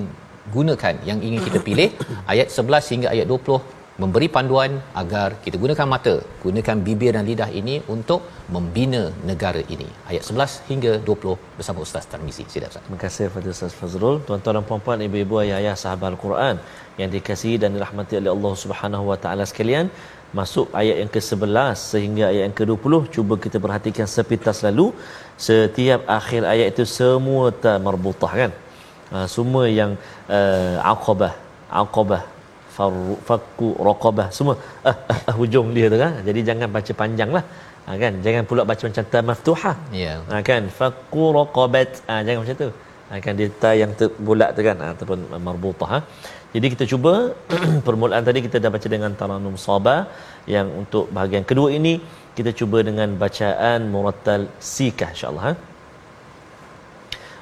[0.55, 1.89] gunakan yang ingin kita pilih
[2.33, 7.49] ayat 11 hingga ayat 20 memberi panduan agar kita gunakan mata gunakan bibir dan lidah
[7.59, 8.21] ini untuk
[8.55, 13.47] membina negara ini ayat 11 hingga 20 bersama Ustaz Tarmizi sila Ustaz Terima kasih kepada
[13.55, 14.15] Ustaz Fazrul.
[14.27, 16.55] Tuan-tuan dan puan-puan, ibu-ibu, ayah-ayah sahabat Al-Quran
[17.01, 19.85] yang dikasihi dan dirahmati oleh Allah Subhanahu Wa Taala sekalian,
[20.39, 24.87] masuk ayat yang ke-11 sehingga ayat yang ke-20, cuba kita perhatikan sepintas lalu.
[25.47, 28.51] Setiap akhir ayat itu semua termarbutah kan?
[29.15, 29.91] Uh, semua yang
[30.37, 31.33] uh, aqabah,
[31.81, 32.23] aqabah,
[33.27, 34.55] fakku raqabah semua
[34.89, 36.13] ah, ah, ah, hujung dia tu kan.
[36.27, 37.43] Jadi jangan baca panjanglah
[37.85, 38.13] ha, kan?
[38.25, 40.13] Jangan pula baca macam ta maftuhah ya.
[40.31, 40.63] Ha, kan?
[40.79, 41.89] Fakku raqabat.
[42.09, 42.69] Ha, jangan macam tu.
[43.09, 43.33] Ha, kan?
[43.39, 44.77] Dia ta yang terbulat tu kan?
[44.83, 45.99] Ha, ataupun marbutah ha.
[46.55, 47.13] jadi kita cuba
[47.87, 49.99] permulaan tadi kita dah baca dengan taranum sabah.
[50.55, 51.93] Yang untuk bahagian kedua ini
[52.37, 54.43] kita cuba dengan bacaan murattal
[54.73, 55.53] sikah insyaallah ha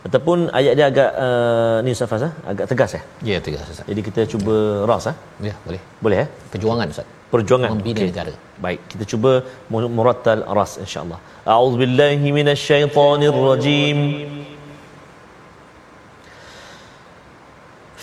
[0.07, 2.31] ataupun ayat dia agak uh, ni Ustaz Faz ha?
[2.51, 4.55] agak tegas ya ya tegas Ustaz jadi kita cuba
[4.91, 5.13] ras ha?
[5.49, 8.09] ya boleh boleh ya perjuangan Ustaz perjuangan membina Okey.
[8.13, 9.31] negara Baik, kita cuba
[9.73, 11.19] mu- murattal ras insya-Allah.
[11.55, 13.99] A'udzubillahi minasyaitonirrajim.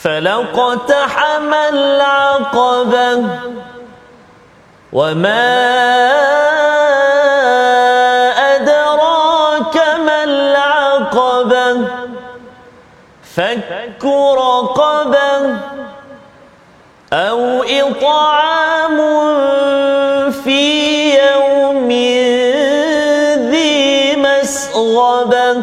[0.01, 3.05] فلقتحم العقبة
[4.93, 5.45] وما
[13.36, 15.56] فك رقبة
[17.12, 18.96] أو إطعام
[20.30, 20.62] في
[21.18, 21.88] يوم
[23.50, 25.62] ذي مسغبة.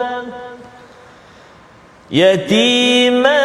[2.12, 3.43] يتيما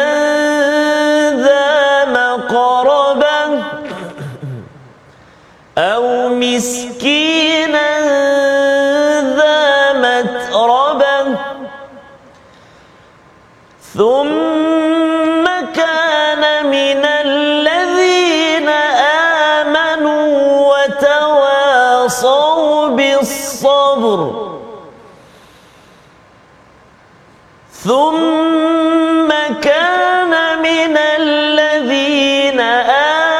[27.89, 29.29] ثم
[29.61, 32.59] كان من الذين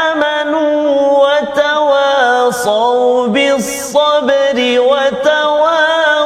[0.09, 0.73] آمنوا
[1.23, 4.57] وتواصوا بالصبر
[4.89, 6.25] وتواصوا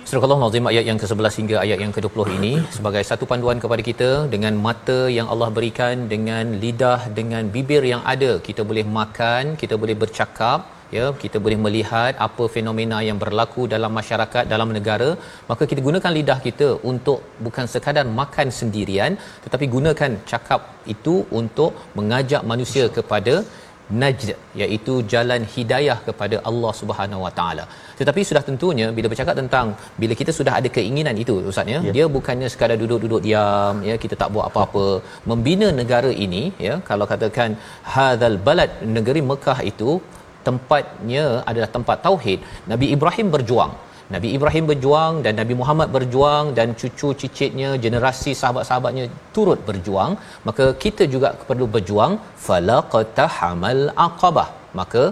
[0.10, 4.10] Surah Al-Azim ayat yang ke-11 hingga ayat yang ke-20 ini sebagai satu panduan kepada kita
[4.34, 9.76] dengan mata yang Allah berikan dengan lidah dengan bibir yang ada kita boleh makan kita
[9.84, 10.60] boleh bercakap
[10.97, 15.11] ya kita boleh melihat apa fenomena yang berlaku dalam masyarakat dalam negara
[15.51, 19.15] maka kita gunakan lidah kita untuk bukan sekadar makan sendirian
[19.47, 20.63] tetapi gunakan cakap
[20.95, 23.35] itu untuk mengajak manusia kepada
[24.01, 24.31] najd
[24.63, 27.65] iaitu jalan hidayah kepada Allah Subhanahu Wa Taala.
[28.01, 29.67] Tetapi sudah tentunya bila bercakap tentang
[30.03, 31.93] bila kita sudah ada keinginan itu ustaz ya, Ya.
[31.97, 34.87] dia bukannya sekadar duduk-duduk diam ya kita tak buat apa-apa.
[35.31, 37.59] Membina negara ini ya kalau katakan
[37.95, 39.91] hadzal balad negeri Mekah itu
[40.49, 42.41] tempatnya adalah tempat tauhid.
[42.73, 43.73] Nabi Ibrahim berjuang.
[44.15, 50.13] Nabi Ibrahim berjuang dan Nabi Muhammad berjuang dan cucu cicitnya generasi sahabat-sahabatnya turut berjuang.
[50.49, 52.15] Maka kita juga perlu berjuang.
[52.47, 54.49] Falaqatahamal aqabah.
[54.81, 55.05] Maka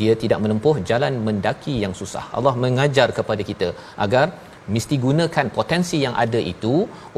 [0.00, 2.24] dia tidak menempuh jalan mendaki yang susah.
[2.38, 3.68] Allah mengajar kepada kita
[4.06, 4.26] agar
[4.74, 6.74] mesti gunakan potensi yang ada itu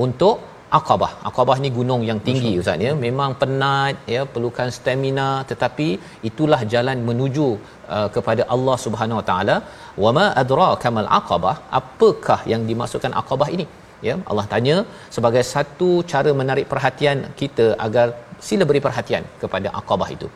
[0.07, 0.37] untuk
[0.79, 1.11] Aqabah.
[1.29, 2.93] Aqabah ni gunung yang tinggi ustaz ya.
[3.07, 5.89] Memang penat ya, perlukan stamina tetapi
[6.31, 7.49] itulah jalan menuju
[7.97, 9.57] uh, kepada Allah Subhanahu Wa Taala.
[10.05, 11.57] Wa ma adraka mal aqabah?
[11.81, 13.67] Apakah yang dimaksudkan aqabah ini?
[14.07, 14.77] ya Allah tanya
[15.17, 18.07] sebagai satu cara menarik perhatian kita agar
[18.47, 20.27] sila beri perhatian kepada akabah itu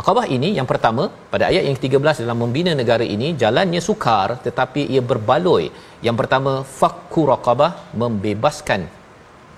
[0.00, 4.82] akabah ini yang pertama pada ayat yang ke-13 dalam membina negara ini jalannya sukar tetapi
[4.94, 5.66] ia berbaloi
[6.06, 7.70] yang pertama fakku raqabah
[8.02, 8.82] membebaskan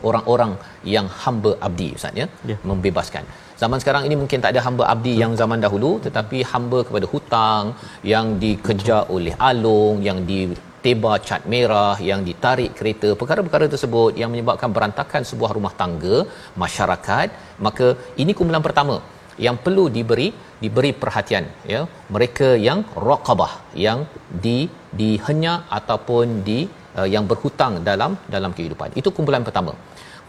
[0.08, 0.52] orang-orang
[0.94, 2.60] yang hamba abdi ustaz ya yeah.
[2.70, 3.24] membebaskan.
[3.62, 7.64] Zaman sekarang ini mungkin tak ada hamba abdi yang zaman dahulu tetapi hamba kepada hutang
[8.12, 10.38] yang dikejar oleh alung yang di
[10.84, 16.16] teba cat merah yang ditarik kereta perkara-perkara tersebut yang menyebabkan berantakan sebuah rumah tangga
[16.64, 17.28] masyarakat.
[17.66, 17.88] Maka
[18.22, 18.96] ini kumpulan pertama
[19.46, 20.28] yang perlu diberi
[20.62, 21.80] diberi perhatian ya.
[22.14, 23.52] Mereka yang raqabah
[23.86, 24.00] yang
[24.46, 24.58] di
[25.00, 26.58] dihenya ataupun di
[26.98, 28.90] uh, yang berhutang dalam dalam kehidupan.
[29.02, 29.74] Itu kumpulan pertama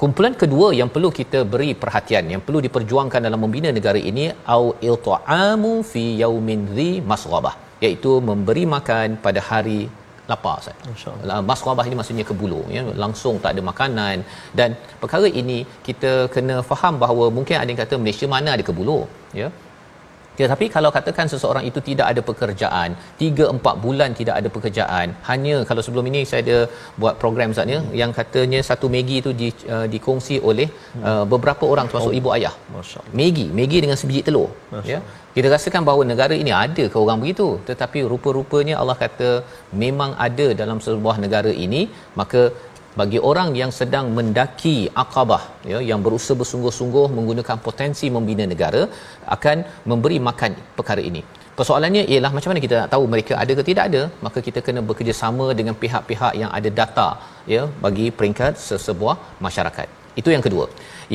[0.03, 4.63] kumpulan kedua yang perlu kita beri perhatian yang perlu diperjuangkan dalam membina negara ini au
[4.87, 7.53] ilta'amu fi yaumin dhi masghabah
[7.85, 9.81] iaitu memberi makan pada hari
[10.31, 10.83] lapar Ustaz.
[10.91, 11.37] Masyaallah.
[11.51, 14.17] Masghabah ini maksudnya kebulu ya langsung tak ada makanan
[14.59, 14.69] dan
[15.01, 18.99] perkara ini kita kena faham bahawa mungkin ada yang kata Malaysia mana ada kebulu
[19.41, 19.49] ya
[20.39, 22.89] tetapi kalau katakan seseorang itu tidak ada pekerjaan
[23.21, 26.59] 3 4 bulan tidak ada pekerjaan hanya kalau sebelum ini saya ada
[27.01, 27.91] buat program Ustaz ya hmm.
[28.01, 30.67] yang katanya satu Maggi itu di, uh, dikongsi oleh
[31.09, 32.19] uh, beberapa orang termasuk oh.
[32.21, 34.49] ibu ayah masyaallah Maggi Maggi dengan sebiji telur
[34.93, 34.99] ya
[35.35, 39.29] kita rasakan bahawa negara ini ada ke orang begitu tetapi rupa-rupanya Allah kata
[39.85, 41.81] memang ada dalam sebuah negara ini
[42.21, 42.41] maka
[42.99, 48.83] bagi orang yang sedang mendaki akabah ya yang berusaha bersungguh-sungguh menggunakan potensi membina negara
[49.35, 49.57] akan
[49.91, 51.23] memberi makan perkara ini.
[51.59, 54.01] Persoalannya ialah macam mana kita nak tahu mereka ada ke tidak ada?
[54.25, 57.09] Maka kita kena bekerjasama dengan pihak-pihak yang ada data
[57.53, 59.15] ya bagi peringkat sesebuah
[59.47, 59.87] masyarakat.
[60.21, 60.65] Itu yang kedua.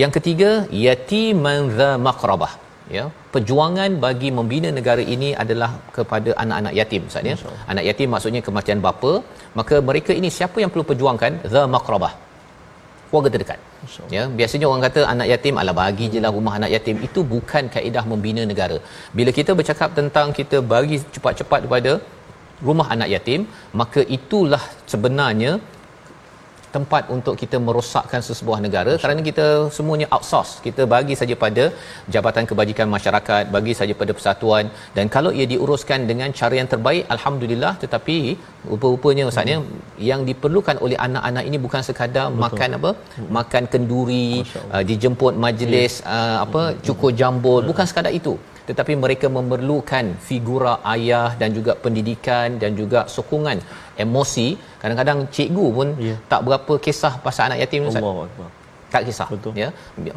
[0.03, 0.51] Yang ketiga
[0.87, 2.53] yatiman dha maqrabah
[2.97, 3.05] ya.
[3.35, 7.37] Perjuangan bagi membina negara ini adalah kepada anak-anak yatim maksudnya
[7.73, 9.13] anak yatim maksudnya kematian bapa.
[9.59, 11.33] Maka mereka ini siapa yang perlu perjuangkan?
[11.55, 12.13] The maqrabah.
[13.09, 13.59] Keluarga terdekat.
[14.15, 14.23] Ya.
[14.39, 16.97] Biasanya orang kata anak yatim ala bagi je lah rumah anak yatim.
[17.09, 18.79] Itu bukan kaedah membina negara.
[19.19, 21.93] Bila kita bercakap tentang kita bagi cepat-cepat kepada
[22.67, 23.41] rumah anak yatim
[23.81, 25.53] maka itulah sebenarnya
[26.75, 31.65] tempat untuk kita merosakkan sesebuah negara kerana kita semuanya outsource kita bagi saja pada
[32.15, 37.05] jabatan kebajikan masyarakat bagi saja pada persatuan dan kalau ia diuruskan dengan cara yang terbaik
[37.17, 38.19] alhamdulillah tetapi
[38.73, 39.81] rupa-rupanya ustaznya hmm.
[40.11, 42.43] yang diperlukan oleh anak-anak ini bukan sekadar Betul.
[42.45, 43.31] makan apa hmm.
[43.39, 44.29] makan kenduri
[44.75, 46.15] uh, dijemput majlis yeah.
[46.17, 46.79] uh, apa hmm.
[46.87, 47.69] cukur jambul hmm.
[47.73, 48.35] bukan sekadar itu
[48.69, 53.59] tetapi mereka memerlukan figura ayah dan juga pendidikan dan juga sokongan
[54.05, 54.49] emosi
[54.83, 56.19] kadang-kadang cikgu pun yeah.
[56.33, 58.03] tak berapa kisah pasal anak yatim Ustaz.
[58.03, 58.51] Allah
[58.93, 59.53] tak kisah Betul.
[59.63, 59.69] ya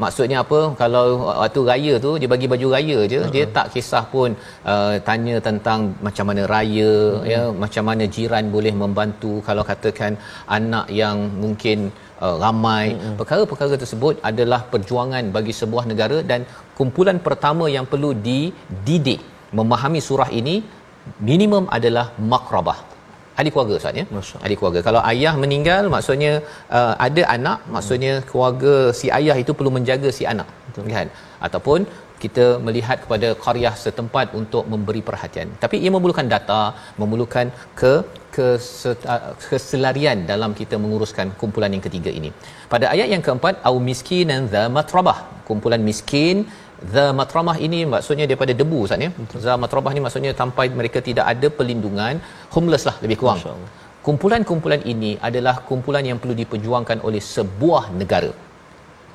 [0.04, 1.06] maksudnya apa kalau
[1.42, 3.32] waktu raya tu dia bagi baju raya je uh-huh.
[3.36, 4.30] dia tak kisah pun
[4.74, 7.32] uh, tanya tentang macam mana raya uh-huh.
[7.34, 10.16] ya macam mana jiran boleh membantu kalau katakan
[10.60, 11.80] anak yang mungkin
[12.26, 13.16] uh, ramai uh-huh.
[13.22, 16.44] perkara-perkara tersebut adalah perjuangan bagi sebuah negara dan
[16.80, 19.20] kumpulan pertama yang perlu dididik
[19.60, 20.56] memahami surah ini
[21.30, 22.80] minimum adalah makrabah
[23.40, 24.06] ahli keluarga Ustaz ya.
[24.46, 24.80] Ahli keluarga.
[24.88, 26.34] Kalau ayah meninggal maksudnya
[26.78, 30.48] uh, ada anak, maksudnya keluarga si ayah itu perlu menjaga si anak.
[30.68, 30.94] Betul.
[30.96, 31.10] Kan?
[31.48, 31.80] Ataupun
[32.24, 35.48] kita melihat kepada qaryah setempat untuk memberi perhatian.
[35.64, 36.62] Tapi ia memerlukan data,
[37.02, 37.48] memerlukan
[37.80, 37.94] ke
[38.46, 42.30] uh, keselarian dalam kita menguruskan kumpulan yang ketiga ini.
[42.74, 45.18] Pada ayat yang keempat au miskinan dza matrabah,
[45.50, 46.46] kumpulan miskin
[46.94, 49.10] the matramah ini maksudnya daripada debu Ustaz ya.
[49.46, 52.22] The matramah ni maksudnya sampai mereka tidak ada perlindungan,
[52.56, 53.42] homeless lah lebih kurang.
[54.06, 58.32] Kumpulan-kumpulan ini adalah kumpulan yang perlu diperjuangkan oleh sebuah negara.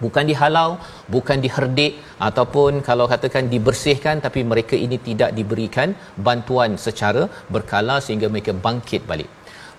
[0.05, 0.69] Bukan dihalau,
[1.15, 1.93] bukan diherdik
[2.29, 7.25] ataupun kalau katakan dibersihkan tapi mereka ini tidak diberikan bantuan secara
[7.55, 9.31] berkala sehingga mereka bangkit balik.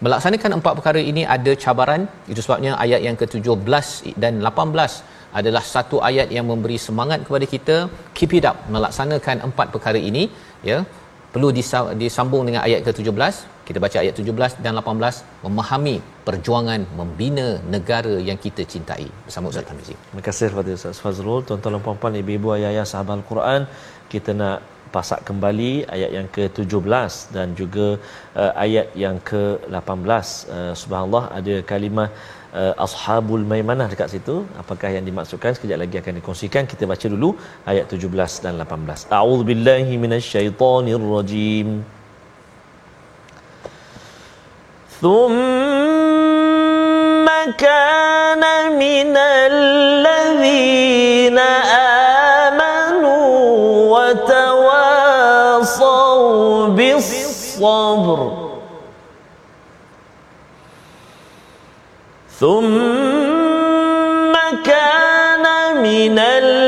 [0.06, 5.98] Melaksanakan empat perkara ini ada cabaran, itu sebabnya ayat yang ke-17 dan 18 adalah satu
[6.10, 7.76] ayat yang memberi semangat kepada kita
[8.18, 10.24] keep it up melaksanakan empat perkara ini
[10.70, 10.80] ya
[11.34, 11.50] perlu
[12.04, 13.36] disambung dengan ayat ke-17
[13.68, 15.96] kita baca ayat 17 dan 18 memahami
[16.28, 19.96] perjuangan membina negara yang kita cintai bersama Ustaz Tamizi.
[20.08, 23.62] Terima kasih kepada Ustaz Fazrul, tuan-tuan dan puan-puan, ibu-ibu, ayah-ayah sahabat Al-Quran.
[24.14, 24.58] Kita nak
[24.96, 27.88] pasak kembali ayat yang ke-17 dan juga
[28.42, 30.08] uh, ayat yang ke-18.
[30.56, 32.10] Uh, subhanallah ada kalimah
[32.61, 37.31] uh, ashabul maimanah dekat situ apakah yang dimaksudkan sekejap lagi akan dikongsikan kita baca dulu
[37.73, 41.69] ayat 17 dan 18 a'udzubillahi minasyaitonirrajim
[45.03, 47.27] ثم
[47.59, 48.45] كان
[48.79, 49.11] من
[49.51, 51.39] الذين
[52.55, 53.35] آمنوا
[53.95, 55.19] وتواصوا
[56.79, 58.46] بالصبر
[62.40, 64.34] ثم
[64.66, 65.46] كان
[65.82, 66.67] من الذين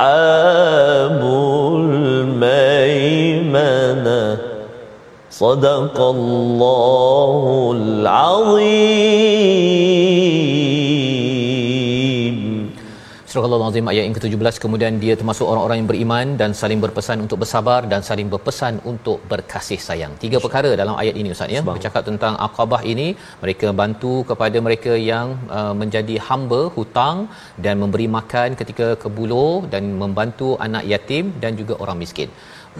[0.00, 1.20] أصحاب
[1.76, 2.88] الميمنة.
[5.30, 8.60] صدق الله العظيم.
[13.40, 17.38] Surah Al-Azim ayat yang ke-17 kemudian dia termasuk orang-orang yang beriman dan saling berpesan untuk
[17.42, 20.12] bersabar dan saling berpesan untuk berkasih sayang.
[20.24, 21.60] Tiga perkara dalam ayat ini Ustaz ya.
[21.68, 23.08] Bercakap tentang Aqabah ini,
[23.42, 25.28] mereka bantu kepada mereka yang
[25.58, 27.18] uh, menjadi hamba hutang
[27.64, 32.28] dan memberi makan ketika kebuluh dan membantu anak yatim dan juga orang miskin.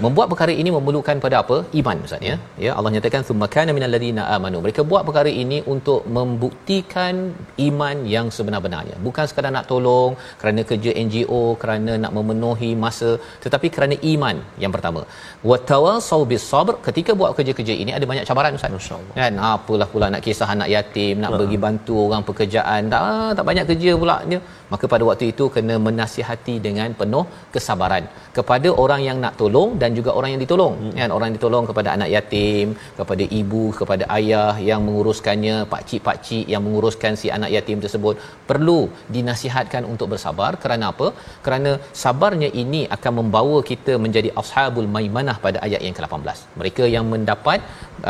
[0.04, 1.56] Membuat perkara ini memerlukan pada apa?
[1.80, 2.34] Iman Ustaz ya.
[2.64, 4.58] Ya Allah nyatakan summa kana minal ladina amanu.
[4.64, 7.14] Mereka buat perkara ini untuk membuktikan
[7.68, 8.96] iman yang sebenar-benarnya.
[9.06, 13.10] Bukan sekadar nak tolong kerana kerja NGO, kerana nak memenuhi masa,
[13.44, 15.02] tetapi kerana iman yang pertama.
[15.50, 16.76] Wa tawasau bis sabr.
[16.88, 18.72] Ketika buat kerja-kerja ini ada banyak cabaran Ustaz.
[18.78, 19.14] Masya-Allah.
[19.20, 23.02] Kan apalah pula nak kisah anak yatim, nak bagi bantu orang pekerjaan, tak
[23.40, 24.40] tak banyak kerja pula dia.
[24.72, 28.04] Maka pada waktu itu kena menasihati dengan penuh kesabaran
[28.36, 30.74] kepada orang yang nak tolong dan juga orang yang ditolong.
[30.80, 30.92] Hmm.
[31.00, 32.66] kan orang yang ditolong kepada anak yatim
[32.98, 37.80] kepada ibu kepada ayah yang menguruskannya pak cik pak cik yang menguruskan si anak yatim
[37.84, 38.14] tersebut.
[38.50, 38.80] Perlu
[39.16, 40.52] dinasihatkan untuk bersabar.
[40.62, 41.08] Kerana apa?
[41.46, 41.72] Kerana
[42.04, 46.38] sabarnya ini akan membawa kita menjadi ashabul maimanah pada ayat yang ke-18.
[46.60, 47.60] Mereka yang mendapat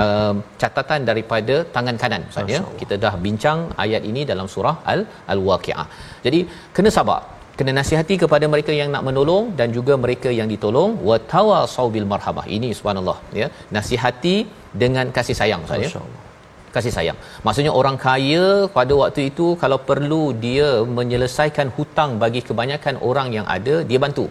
[0.02, 2.60] uh, catatan daripada tangan kanan Ustaz ya.
[2.82, 5.00] Kita dah bincang ayat ini dalam surah al
[5.34, 5.86] al-waqiah.
[6.26, 6.40] Jadi
[6.76, 7.20] kena sabar
[7.60, 10.90] kena nasihati kepada mereka yang nak menolong dan juga mereka yang ditolong.
[11.08, 13.48] Wa tawasau bil marhamah ini subhanallah ya.
[13.76, 14.36] Nasihati
[14.82, 15.88] dengan kasih sayang saya.
[16.74, 17.18] Kasih sayang.
[17.46, 18.44] Maksudnya orang kaya
[18.76, 24.26] pada waktu itu kalau perlu dia menyelesaikan hutang bagi kebanyakan orang yang ada dia bantu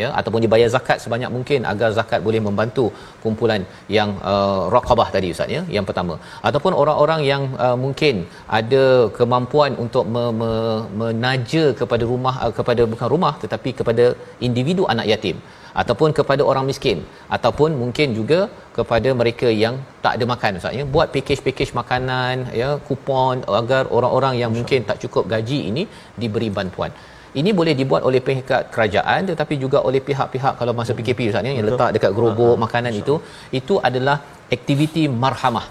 [0.00, 2.84] ya ataupun dia bayar zakat sebanyak mungkin agar zakat boleh membantu
[3.22, 3.62] kumpulan
[3.96, 6.16] yang uh, raqabah tadi ustaz ya yang pertama.
[6.48, 8.24] Ataupun orang-orang yang uh, mungkin
[8.58, 8.84] ada
[9.18, 10.52] kemampuan untuk me, me,
[11.02, 14.06] menaja kepada rumah uh, kepada bukan rumah tetapi kepada
[14.48, 15.38] individu anak yatim
[15.80, 16.98] ataupun kepada orang miskin
[17.36, 18.40] ataupun mungkin juga
[18.78, 19.74] kepada mereka yang
[20.04, 20.84] tak ada makan ustaz ya.
[20.94, 25.84] Buat package-package makanan ya kupon agar orang-orang yang mungkin tak cukup gaji ini
[26.22, 26.92] diberi bantuan
[27.40, 31.52] ini boleh dibuat oleh pihak kerajaan tetapi juga oleh pihak-pihak kalau masa PKP ustaz ya
[31.58, 33.14] yang letak dekat gerobok makanan itu
[33.60, 34.16] itu adalah
[34.56, 35.66] aktiviti marhamah.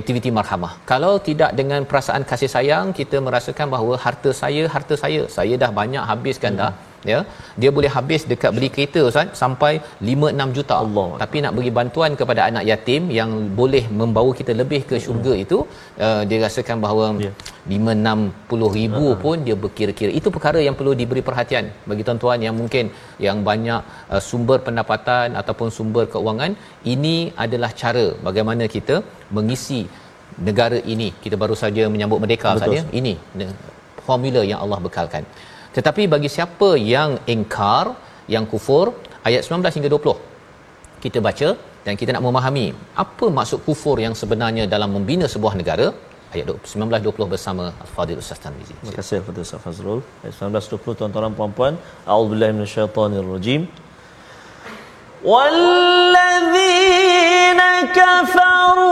[0.00, 0.72] Aktiviti marhamah.
[0.90, 5.70] Kalau tidak dengan perasaan kasih sayang, kita merasakan bahawa harta saya, harta saya, saya dah
[5.80, 6.72] banyak habiskan dah.
[7.08, 7.18] Ya,
[7.60, 9.70] dia boleh habis dekat beli kereta Ustaz sampai
[10.08, 11.08] 5 6 juta Allah.
[11.22, 13.30] Tapi nak bagi bantuan kepada anak yatim yang
[13.60, 15.58] boleh membawa kita lebih ke syurga itu,
[16.06, 17.32] uh, dia rasakan bahawa Ya.
[17.76, 19.20] 5 60 ribu uh-huh.
[19.22, 20.10] pun dia berkira-kira.
[20.18, 22.84] Itu perkara yang perlu diberi perhatian bagi tuan-tuan yang mungkin
[23.26, 23.80] yang banyak
[24.12, 26.52] uh, sumber pendapatan ataupun sumber keuangan.
[26.94, 28.98] Ini adalah cara bagaimana kita
[29.38, 29.80] mengisi
[30.48, 31.08] negara ini.
[31.24, 32.82] Kita baru saja menyambut merdeka saja.
[33.00, 33.56] Ini ne-
[34.08, 35.24] formula yang Allah bekalkan
[35.76, 37.86] tetapi bagi siapa yang ingkar
[38.34, 38.86] yang kufur
[39.28, 41.48] ayat 19 hingga 20 kita baca
[41.84, 42.66] dan kita nak memahami
[43.04, 45.86] apa maksud kufur yang sebenarnya dalam membina sebuah negara.
[46.34, 48.74] Ayat 19 20 bersama al-fadil ustaz Tanwizi.
[48.78, 50.00] Terima kasih al-fadil ustaz Fazrul.
[50.22, 51.74] Ayat 19 20 tuan-tuan puan-puan.
[52.10, 53.62] A'udzubillahi minasyaitonirrajim.
[55.30, 56.70] Walladzina
[57.98, 58.90] kafaru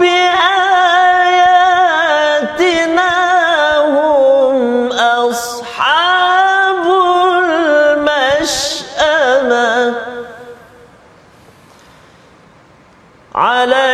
[0.00, 1.25] بآيات
[13.35, 13.84] عليهم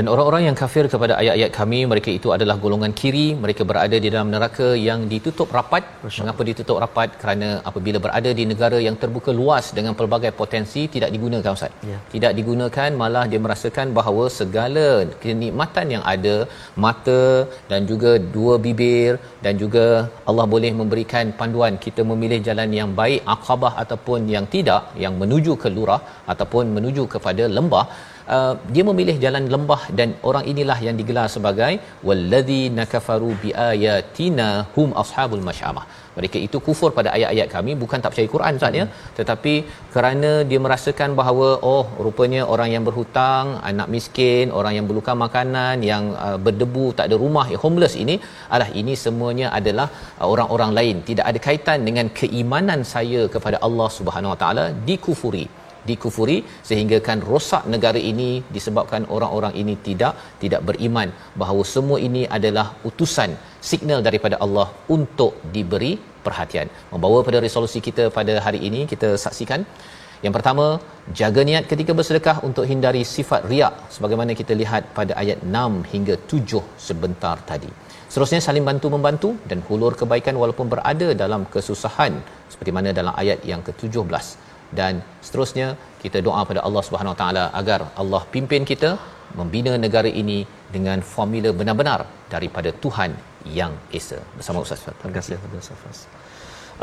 [0.00, 3.24] dan orang-orang yang kafir kepada ayat-ayat kami mereka itu adalah golongan kiri.
[3.42, 5.82] Mereka berada di dalam neraka yang ditutup rapat.
[6.20, 7.08] Mengapa ditutup rapat?
[7.22, 11.74] Kerana apabila berada di negara yang terbuka luas dengan pelbagai potensi tidak digunakan ustaz.
[11.90, 11.98] Ya.
[12.12, 14.86] tidak digunakan malah dia merasakan bahawa segala
[15.24, 16.36] kenikmatan yang ada
[16.84, 17.20] mata
[17.72, 19.12] dan juga dua bibir
[19.44, 19.84] dan juga
[20.30, 25.54] Allah boleh memberikan panduan kita memilih jalan yang baik aqabah ataupun yang tidak yang menuju
[25.64, 26.00] ke lurah
[26.34, 27.86] ataupun menuju kepada lembah
[28.36, 31.72] Uh, dia memilih jalan lembah dan orang inilah yang digelar sebagai
[32.08, 35.84] wallazi nakafaru biayatina hum ashabul masyamah.
[36.18, 38.84] Mereka itu kufur pada ayat-ayat kami bukan tak percaya Quran Ustaz ya.
[38.86, 38.94] Hmm.
[39.18, 39.54] tetapi
[39.94, 45.86] kerana dia merasakan bahawa oh rupanya orang yang berhutang anak miskin orang yang berluka makanan
[45.90, 48.16] yang uh, berdebu tak ada rumah yang homeless ini
[48.54, 49.88] alah ini semuanya adalah
[50.20, 50.98] uh, orang-orang lain.
[51.10, 55.46] Tidak ada kaitan dengan keimanan saya kepada Allah Subhanahu Wa Taala dikufuri
[55.88, 61.08] dikufuri sehingga kan rosak negara ini disebabkan orang-orang ini tidak tidak beriman
[61.42, 63.32] bahawa semua ini adalah utusan
[63.70, 65.92] signal daripada Allah untuk diberi
[66.26, 66.68] perhatian.
[66.92, 69.62] Membawa pada resolusi kita pada hari ini kita saksikan.
[70.24, 70.64] Yang pertama
[71.18, 76.14] jaga niat ketika bersedekah untuk hindari sifat riak sebagaimana kita lihat pada ayat 6 hingga
[76.32, 77.70] 7 sebentar tadi.
[78.10, 82.12] Seterusnya saling bantu membantu dan hulur kebaikan walaupun berada dalam kesusahan
[82.52, 84.49] seperti mana dalam ayat yang ke-17
[84.79, 84.93] dan
[85.25, 85.67] seterusnya
[86.03, 88.91] kita doa pada Allah Subhanahu Wa taala agar Allah pimpin kita
[89.39, 90.39] membina negara ini
[90.75, 91.99] dengan formula benar-benar
[92.33, 93.11] daripada Tuhan
[93.59, 94.95] yang esa bersama Ustaz Fat.
[94.99, 95.99] Terima kasih kepada Ustaz Fas.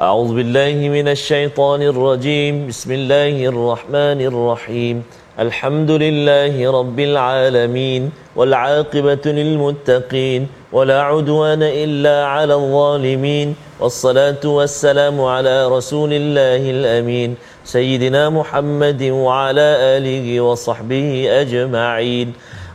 [0.01, 4.97] أعوذ بالله من الشيطان الرجيم بسم الله الرحمن الرحيم
[5.39, 8.03] الحمد لله رب العالمين
[8.37, 13.49] والعاقبة للمتقين ولا عدوان إلا على الظالمين
[13.81, 17.31] والصلاة والسلام على رسول الله الأمين
[17.67, 19.69] سيدنا محمد وعلى
[19.99, 21.09] آله وصحبه
[21.41, 22.29] أجمعين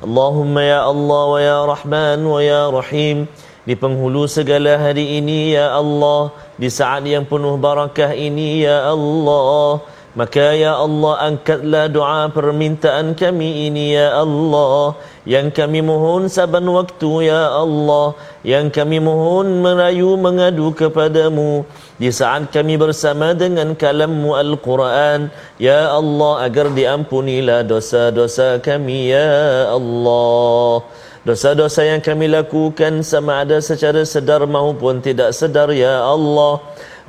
[0.03, 3.27] اللهم يا الله ويا رحمن ويا رحيم
[3.67, 9.83] di penghulu segala hari ini ya Allah di saat yang penuh barakah ini ya Allah
[10.12, 14.92] maka ya Allah angkatlah doa permintaan kami ini ya Allah.
[15.24, 18.12] Yang kami mohon saban waktu ya Allah.
[18.44, 21.64] Yang kami mohon merayu mengadu kepadamu.
[21.96, 30.84] Di saat kami bersama dengan kalammu Al-Quran Ya Allah agar diampunilah dosa-dosa kami Ya Allah.
[31.24, 36.60] Dosa-dosa yang kami lakukan sama ada secara sedar maupun tidak sedar Ya Allah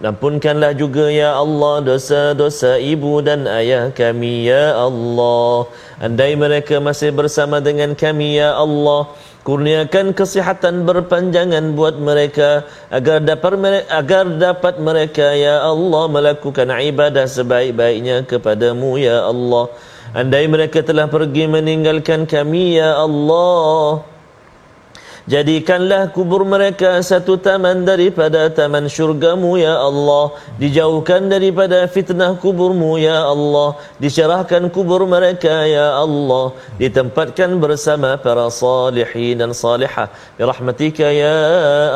[0.01, 5.69] Ampunkanlah juga ya Allah dosa-dosa ibu dan ayah kami ya Allah.
[6.01, 9.13] Andai mereka masih bersama dengan kami ya Allah
[9.45, 17.29] kurniakan kesihatan berpanjangan buat mereka agar dapat mereka, agar dapat mereka ya Allah melakukan ibadah
[17.29, 19.69] sebaik-baiknya kepadamu ya Allah.
[20.17, 24.12] Andai mereka telah pergi meninggalkan kami ya Allah
[25.23, 30.35] Jadikanlah kubur mereka satu taman daripada taman syurgamu ya Allah.
[30.59, 33.79] Dijauhkan daripada fitnah kuburmu ya Allah.
[34.03, 36.51] Dicerahkan kubur mereka ya Allah.
[36.75, 40.11] Ditempatkan bersama para salihin dan salihah.
[40.35, 41.35] Birahmatika ya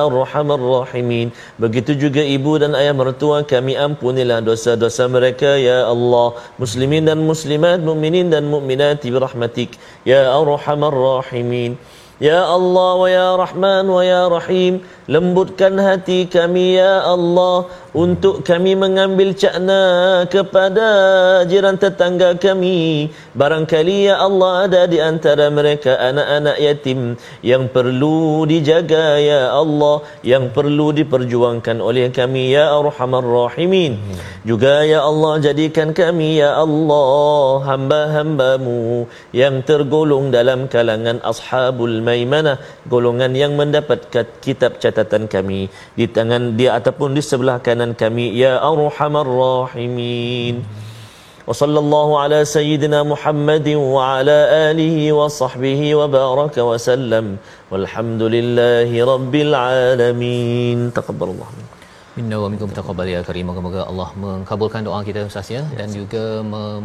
[0.08, 1.28] arhamar rahimin.
[1.60, 6.32] Begitu juga ibu dan ayah mertua kami ampunilah dosa-dosa mereka ya Allah.
[6.56, 9.76] Muslimin dan muslimat, mu'minin dan mu'minat Birahmatik
[10.08, 11.76] ya arhamar rahimin
[12.18, 18.78] Ya Allah wa ya Rahman wa ya Rahim lembutkan hati kami ya Allah untuk kami
[18.78, 19.82] mengambil cakna
[20.30, 20.90] kepada
[21.50, 27.00] jiran tetangga kami barangkali ya Allah ada di antara mereka anak-anak yatim
[27.42, 33.98] yang perlu dijaga ya Allah yang perlu diperjuangkan oleh kami ya arhamar rahimin.
[34.50, 39.10] Juga ya Allah jadikan kami ya Allah hamba-hambamu
[39.42, 42.62] yang tergolong dalam kalangan ashabul maimanah
[42.94, 44.06] golongan yang mendapat
[44.46, 45.62] kitab catatan kami.
[45.98, 50.56] Di tangan dia ataupun di sebelah kanan dengan kami ya arhamar rahimin.
[51.50, 57.26] Wa sallallahu ala sayyidina muhammadin wa ala alihi wa sahbihi wa baraka wa sallam.
[57.72, 60.92] Walhamdulillahi rabbil alamin.
[60.98, 61.50] Taqabbalallah
[62.18, 63.46] Minna wa minkum taqabbal ya karim.
[63.50, 65.62] Moga-moga Allah mengabulkan doa kita Ustaz ya.
[65.80, 66.24] Dan juga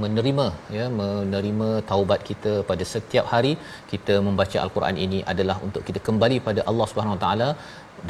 [0.03, 0.47] menerima
[0.77, 3.53] ya menerima taubat kita pada setiap hari.
[3.93, 7.49] Kita membaca al-Quran ini adalah untuk kita kembali pada Allah Subhanahu Wa Taala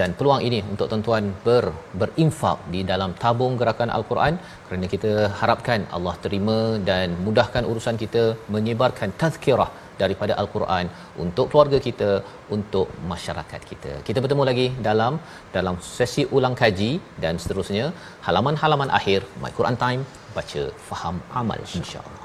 [0.01, 1.65] dan peluang ini untuk tuan-tuan ber
[2.01, 4.35] berinfak di dalam tabung gerakan al-Quran
[4.67, 6.59] kerana kita harapkan Allah terima
[6.91, 8.25] dan mudahkan urusan kita
[8.55, 9.71] menyebarkan tazkirah
[10.03, 10.87] daripada al-Quran
[11.25, 12.11] untuk keluarga kita
[12.57, 13.93] untuk masyarakat kita.
[14.09, 15.15] Kita bertemu lagi dalam
[15.57, 16.91] dalam sesi ulang kaji
[17.25, 17.87] dan seterusnya
[18.27, 20.03] halaman-halaman akhir My Quran Time
[20.37, 22.22] baca faham amal insya-Allah.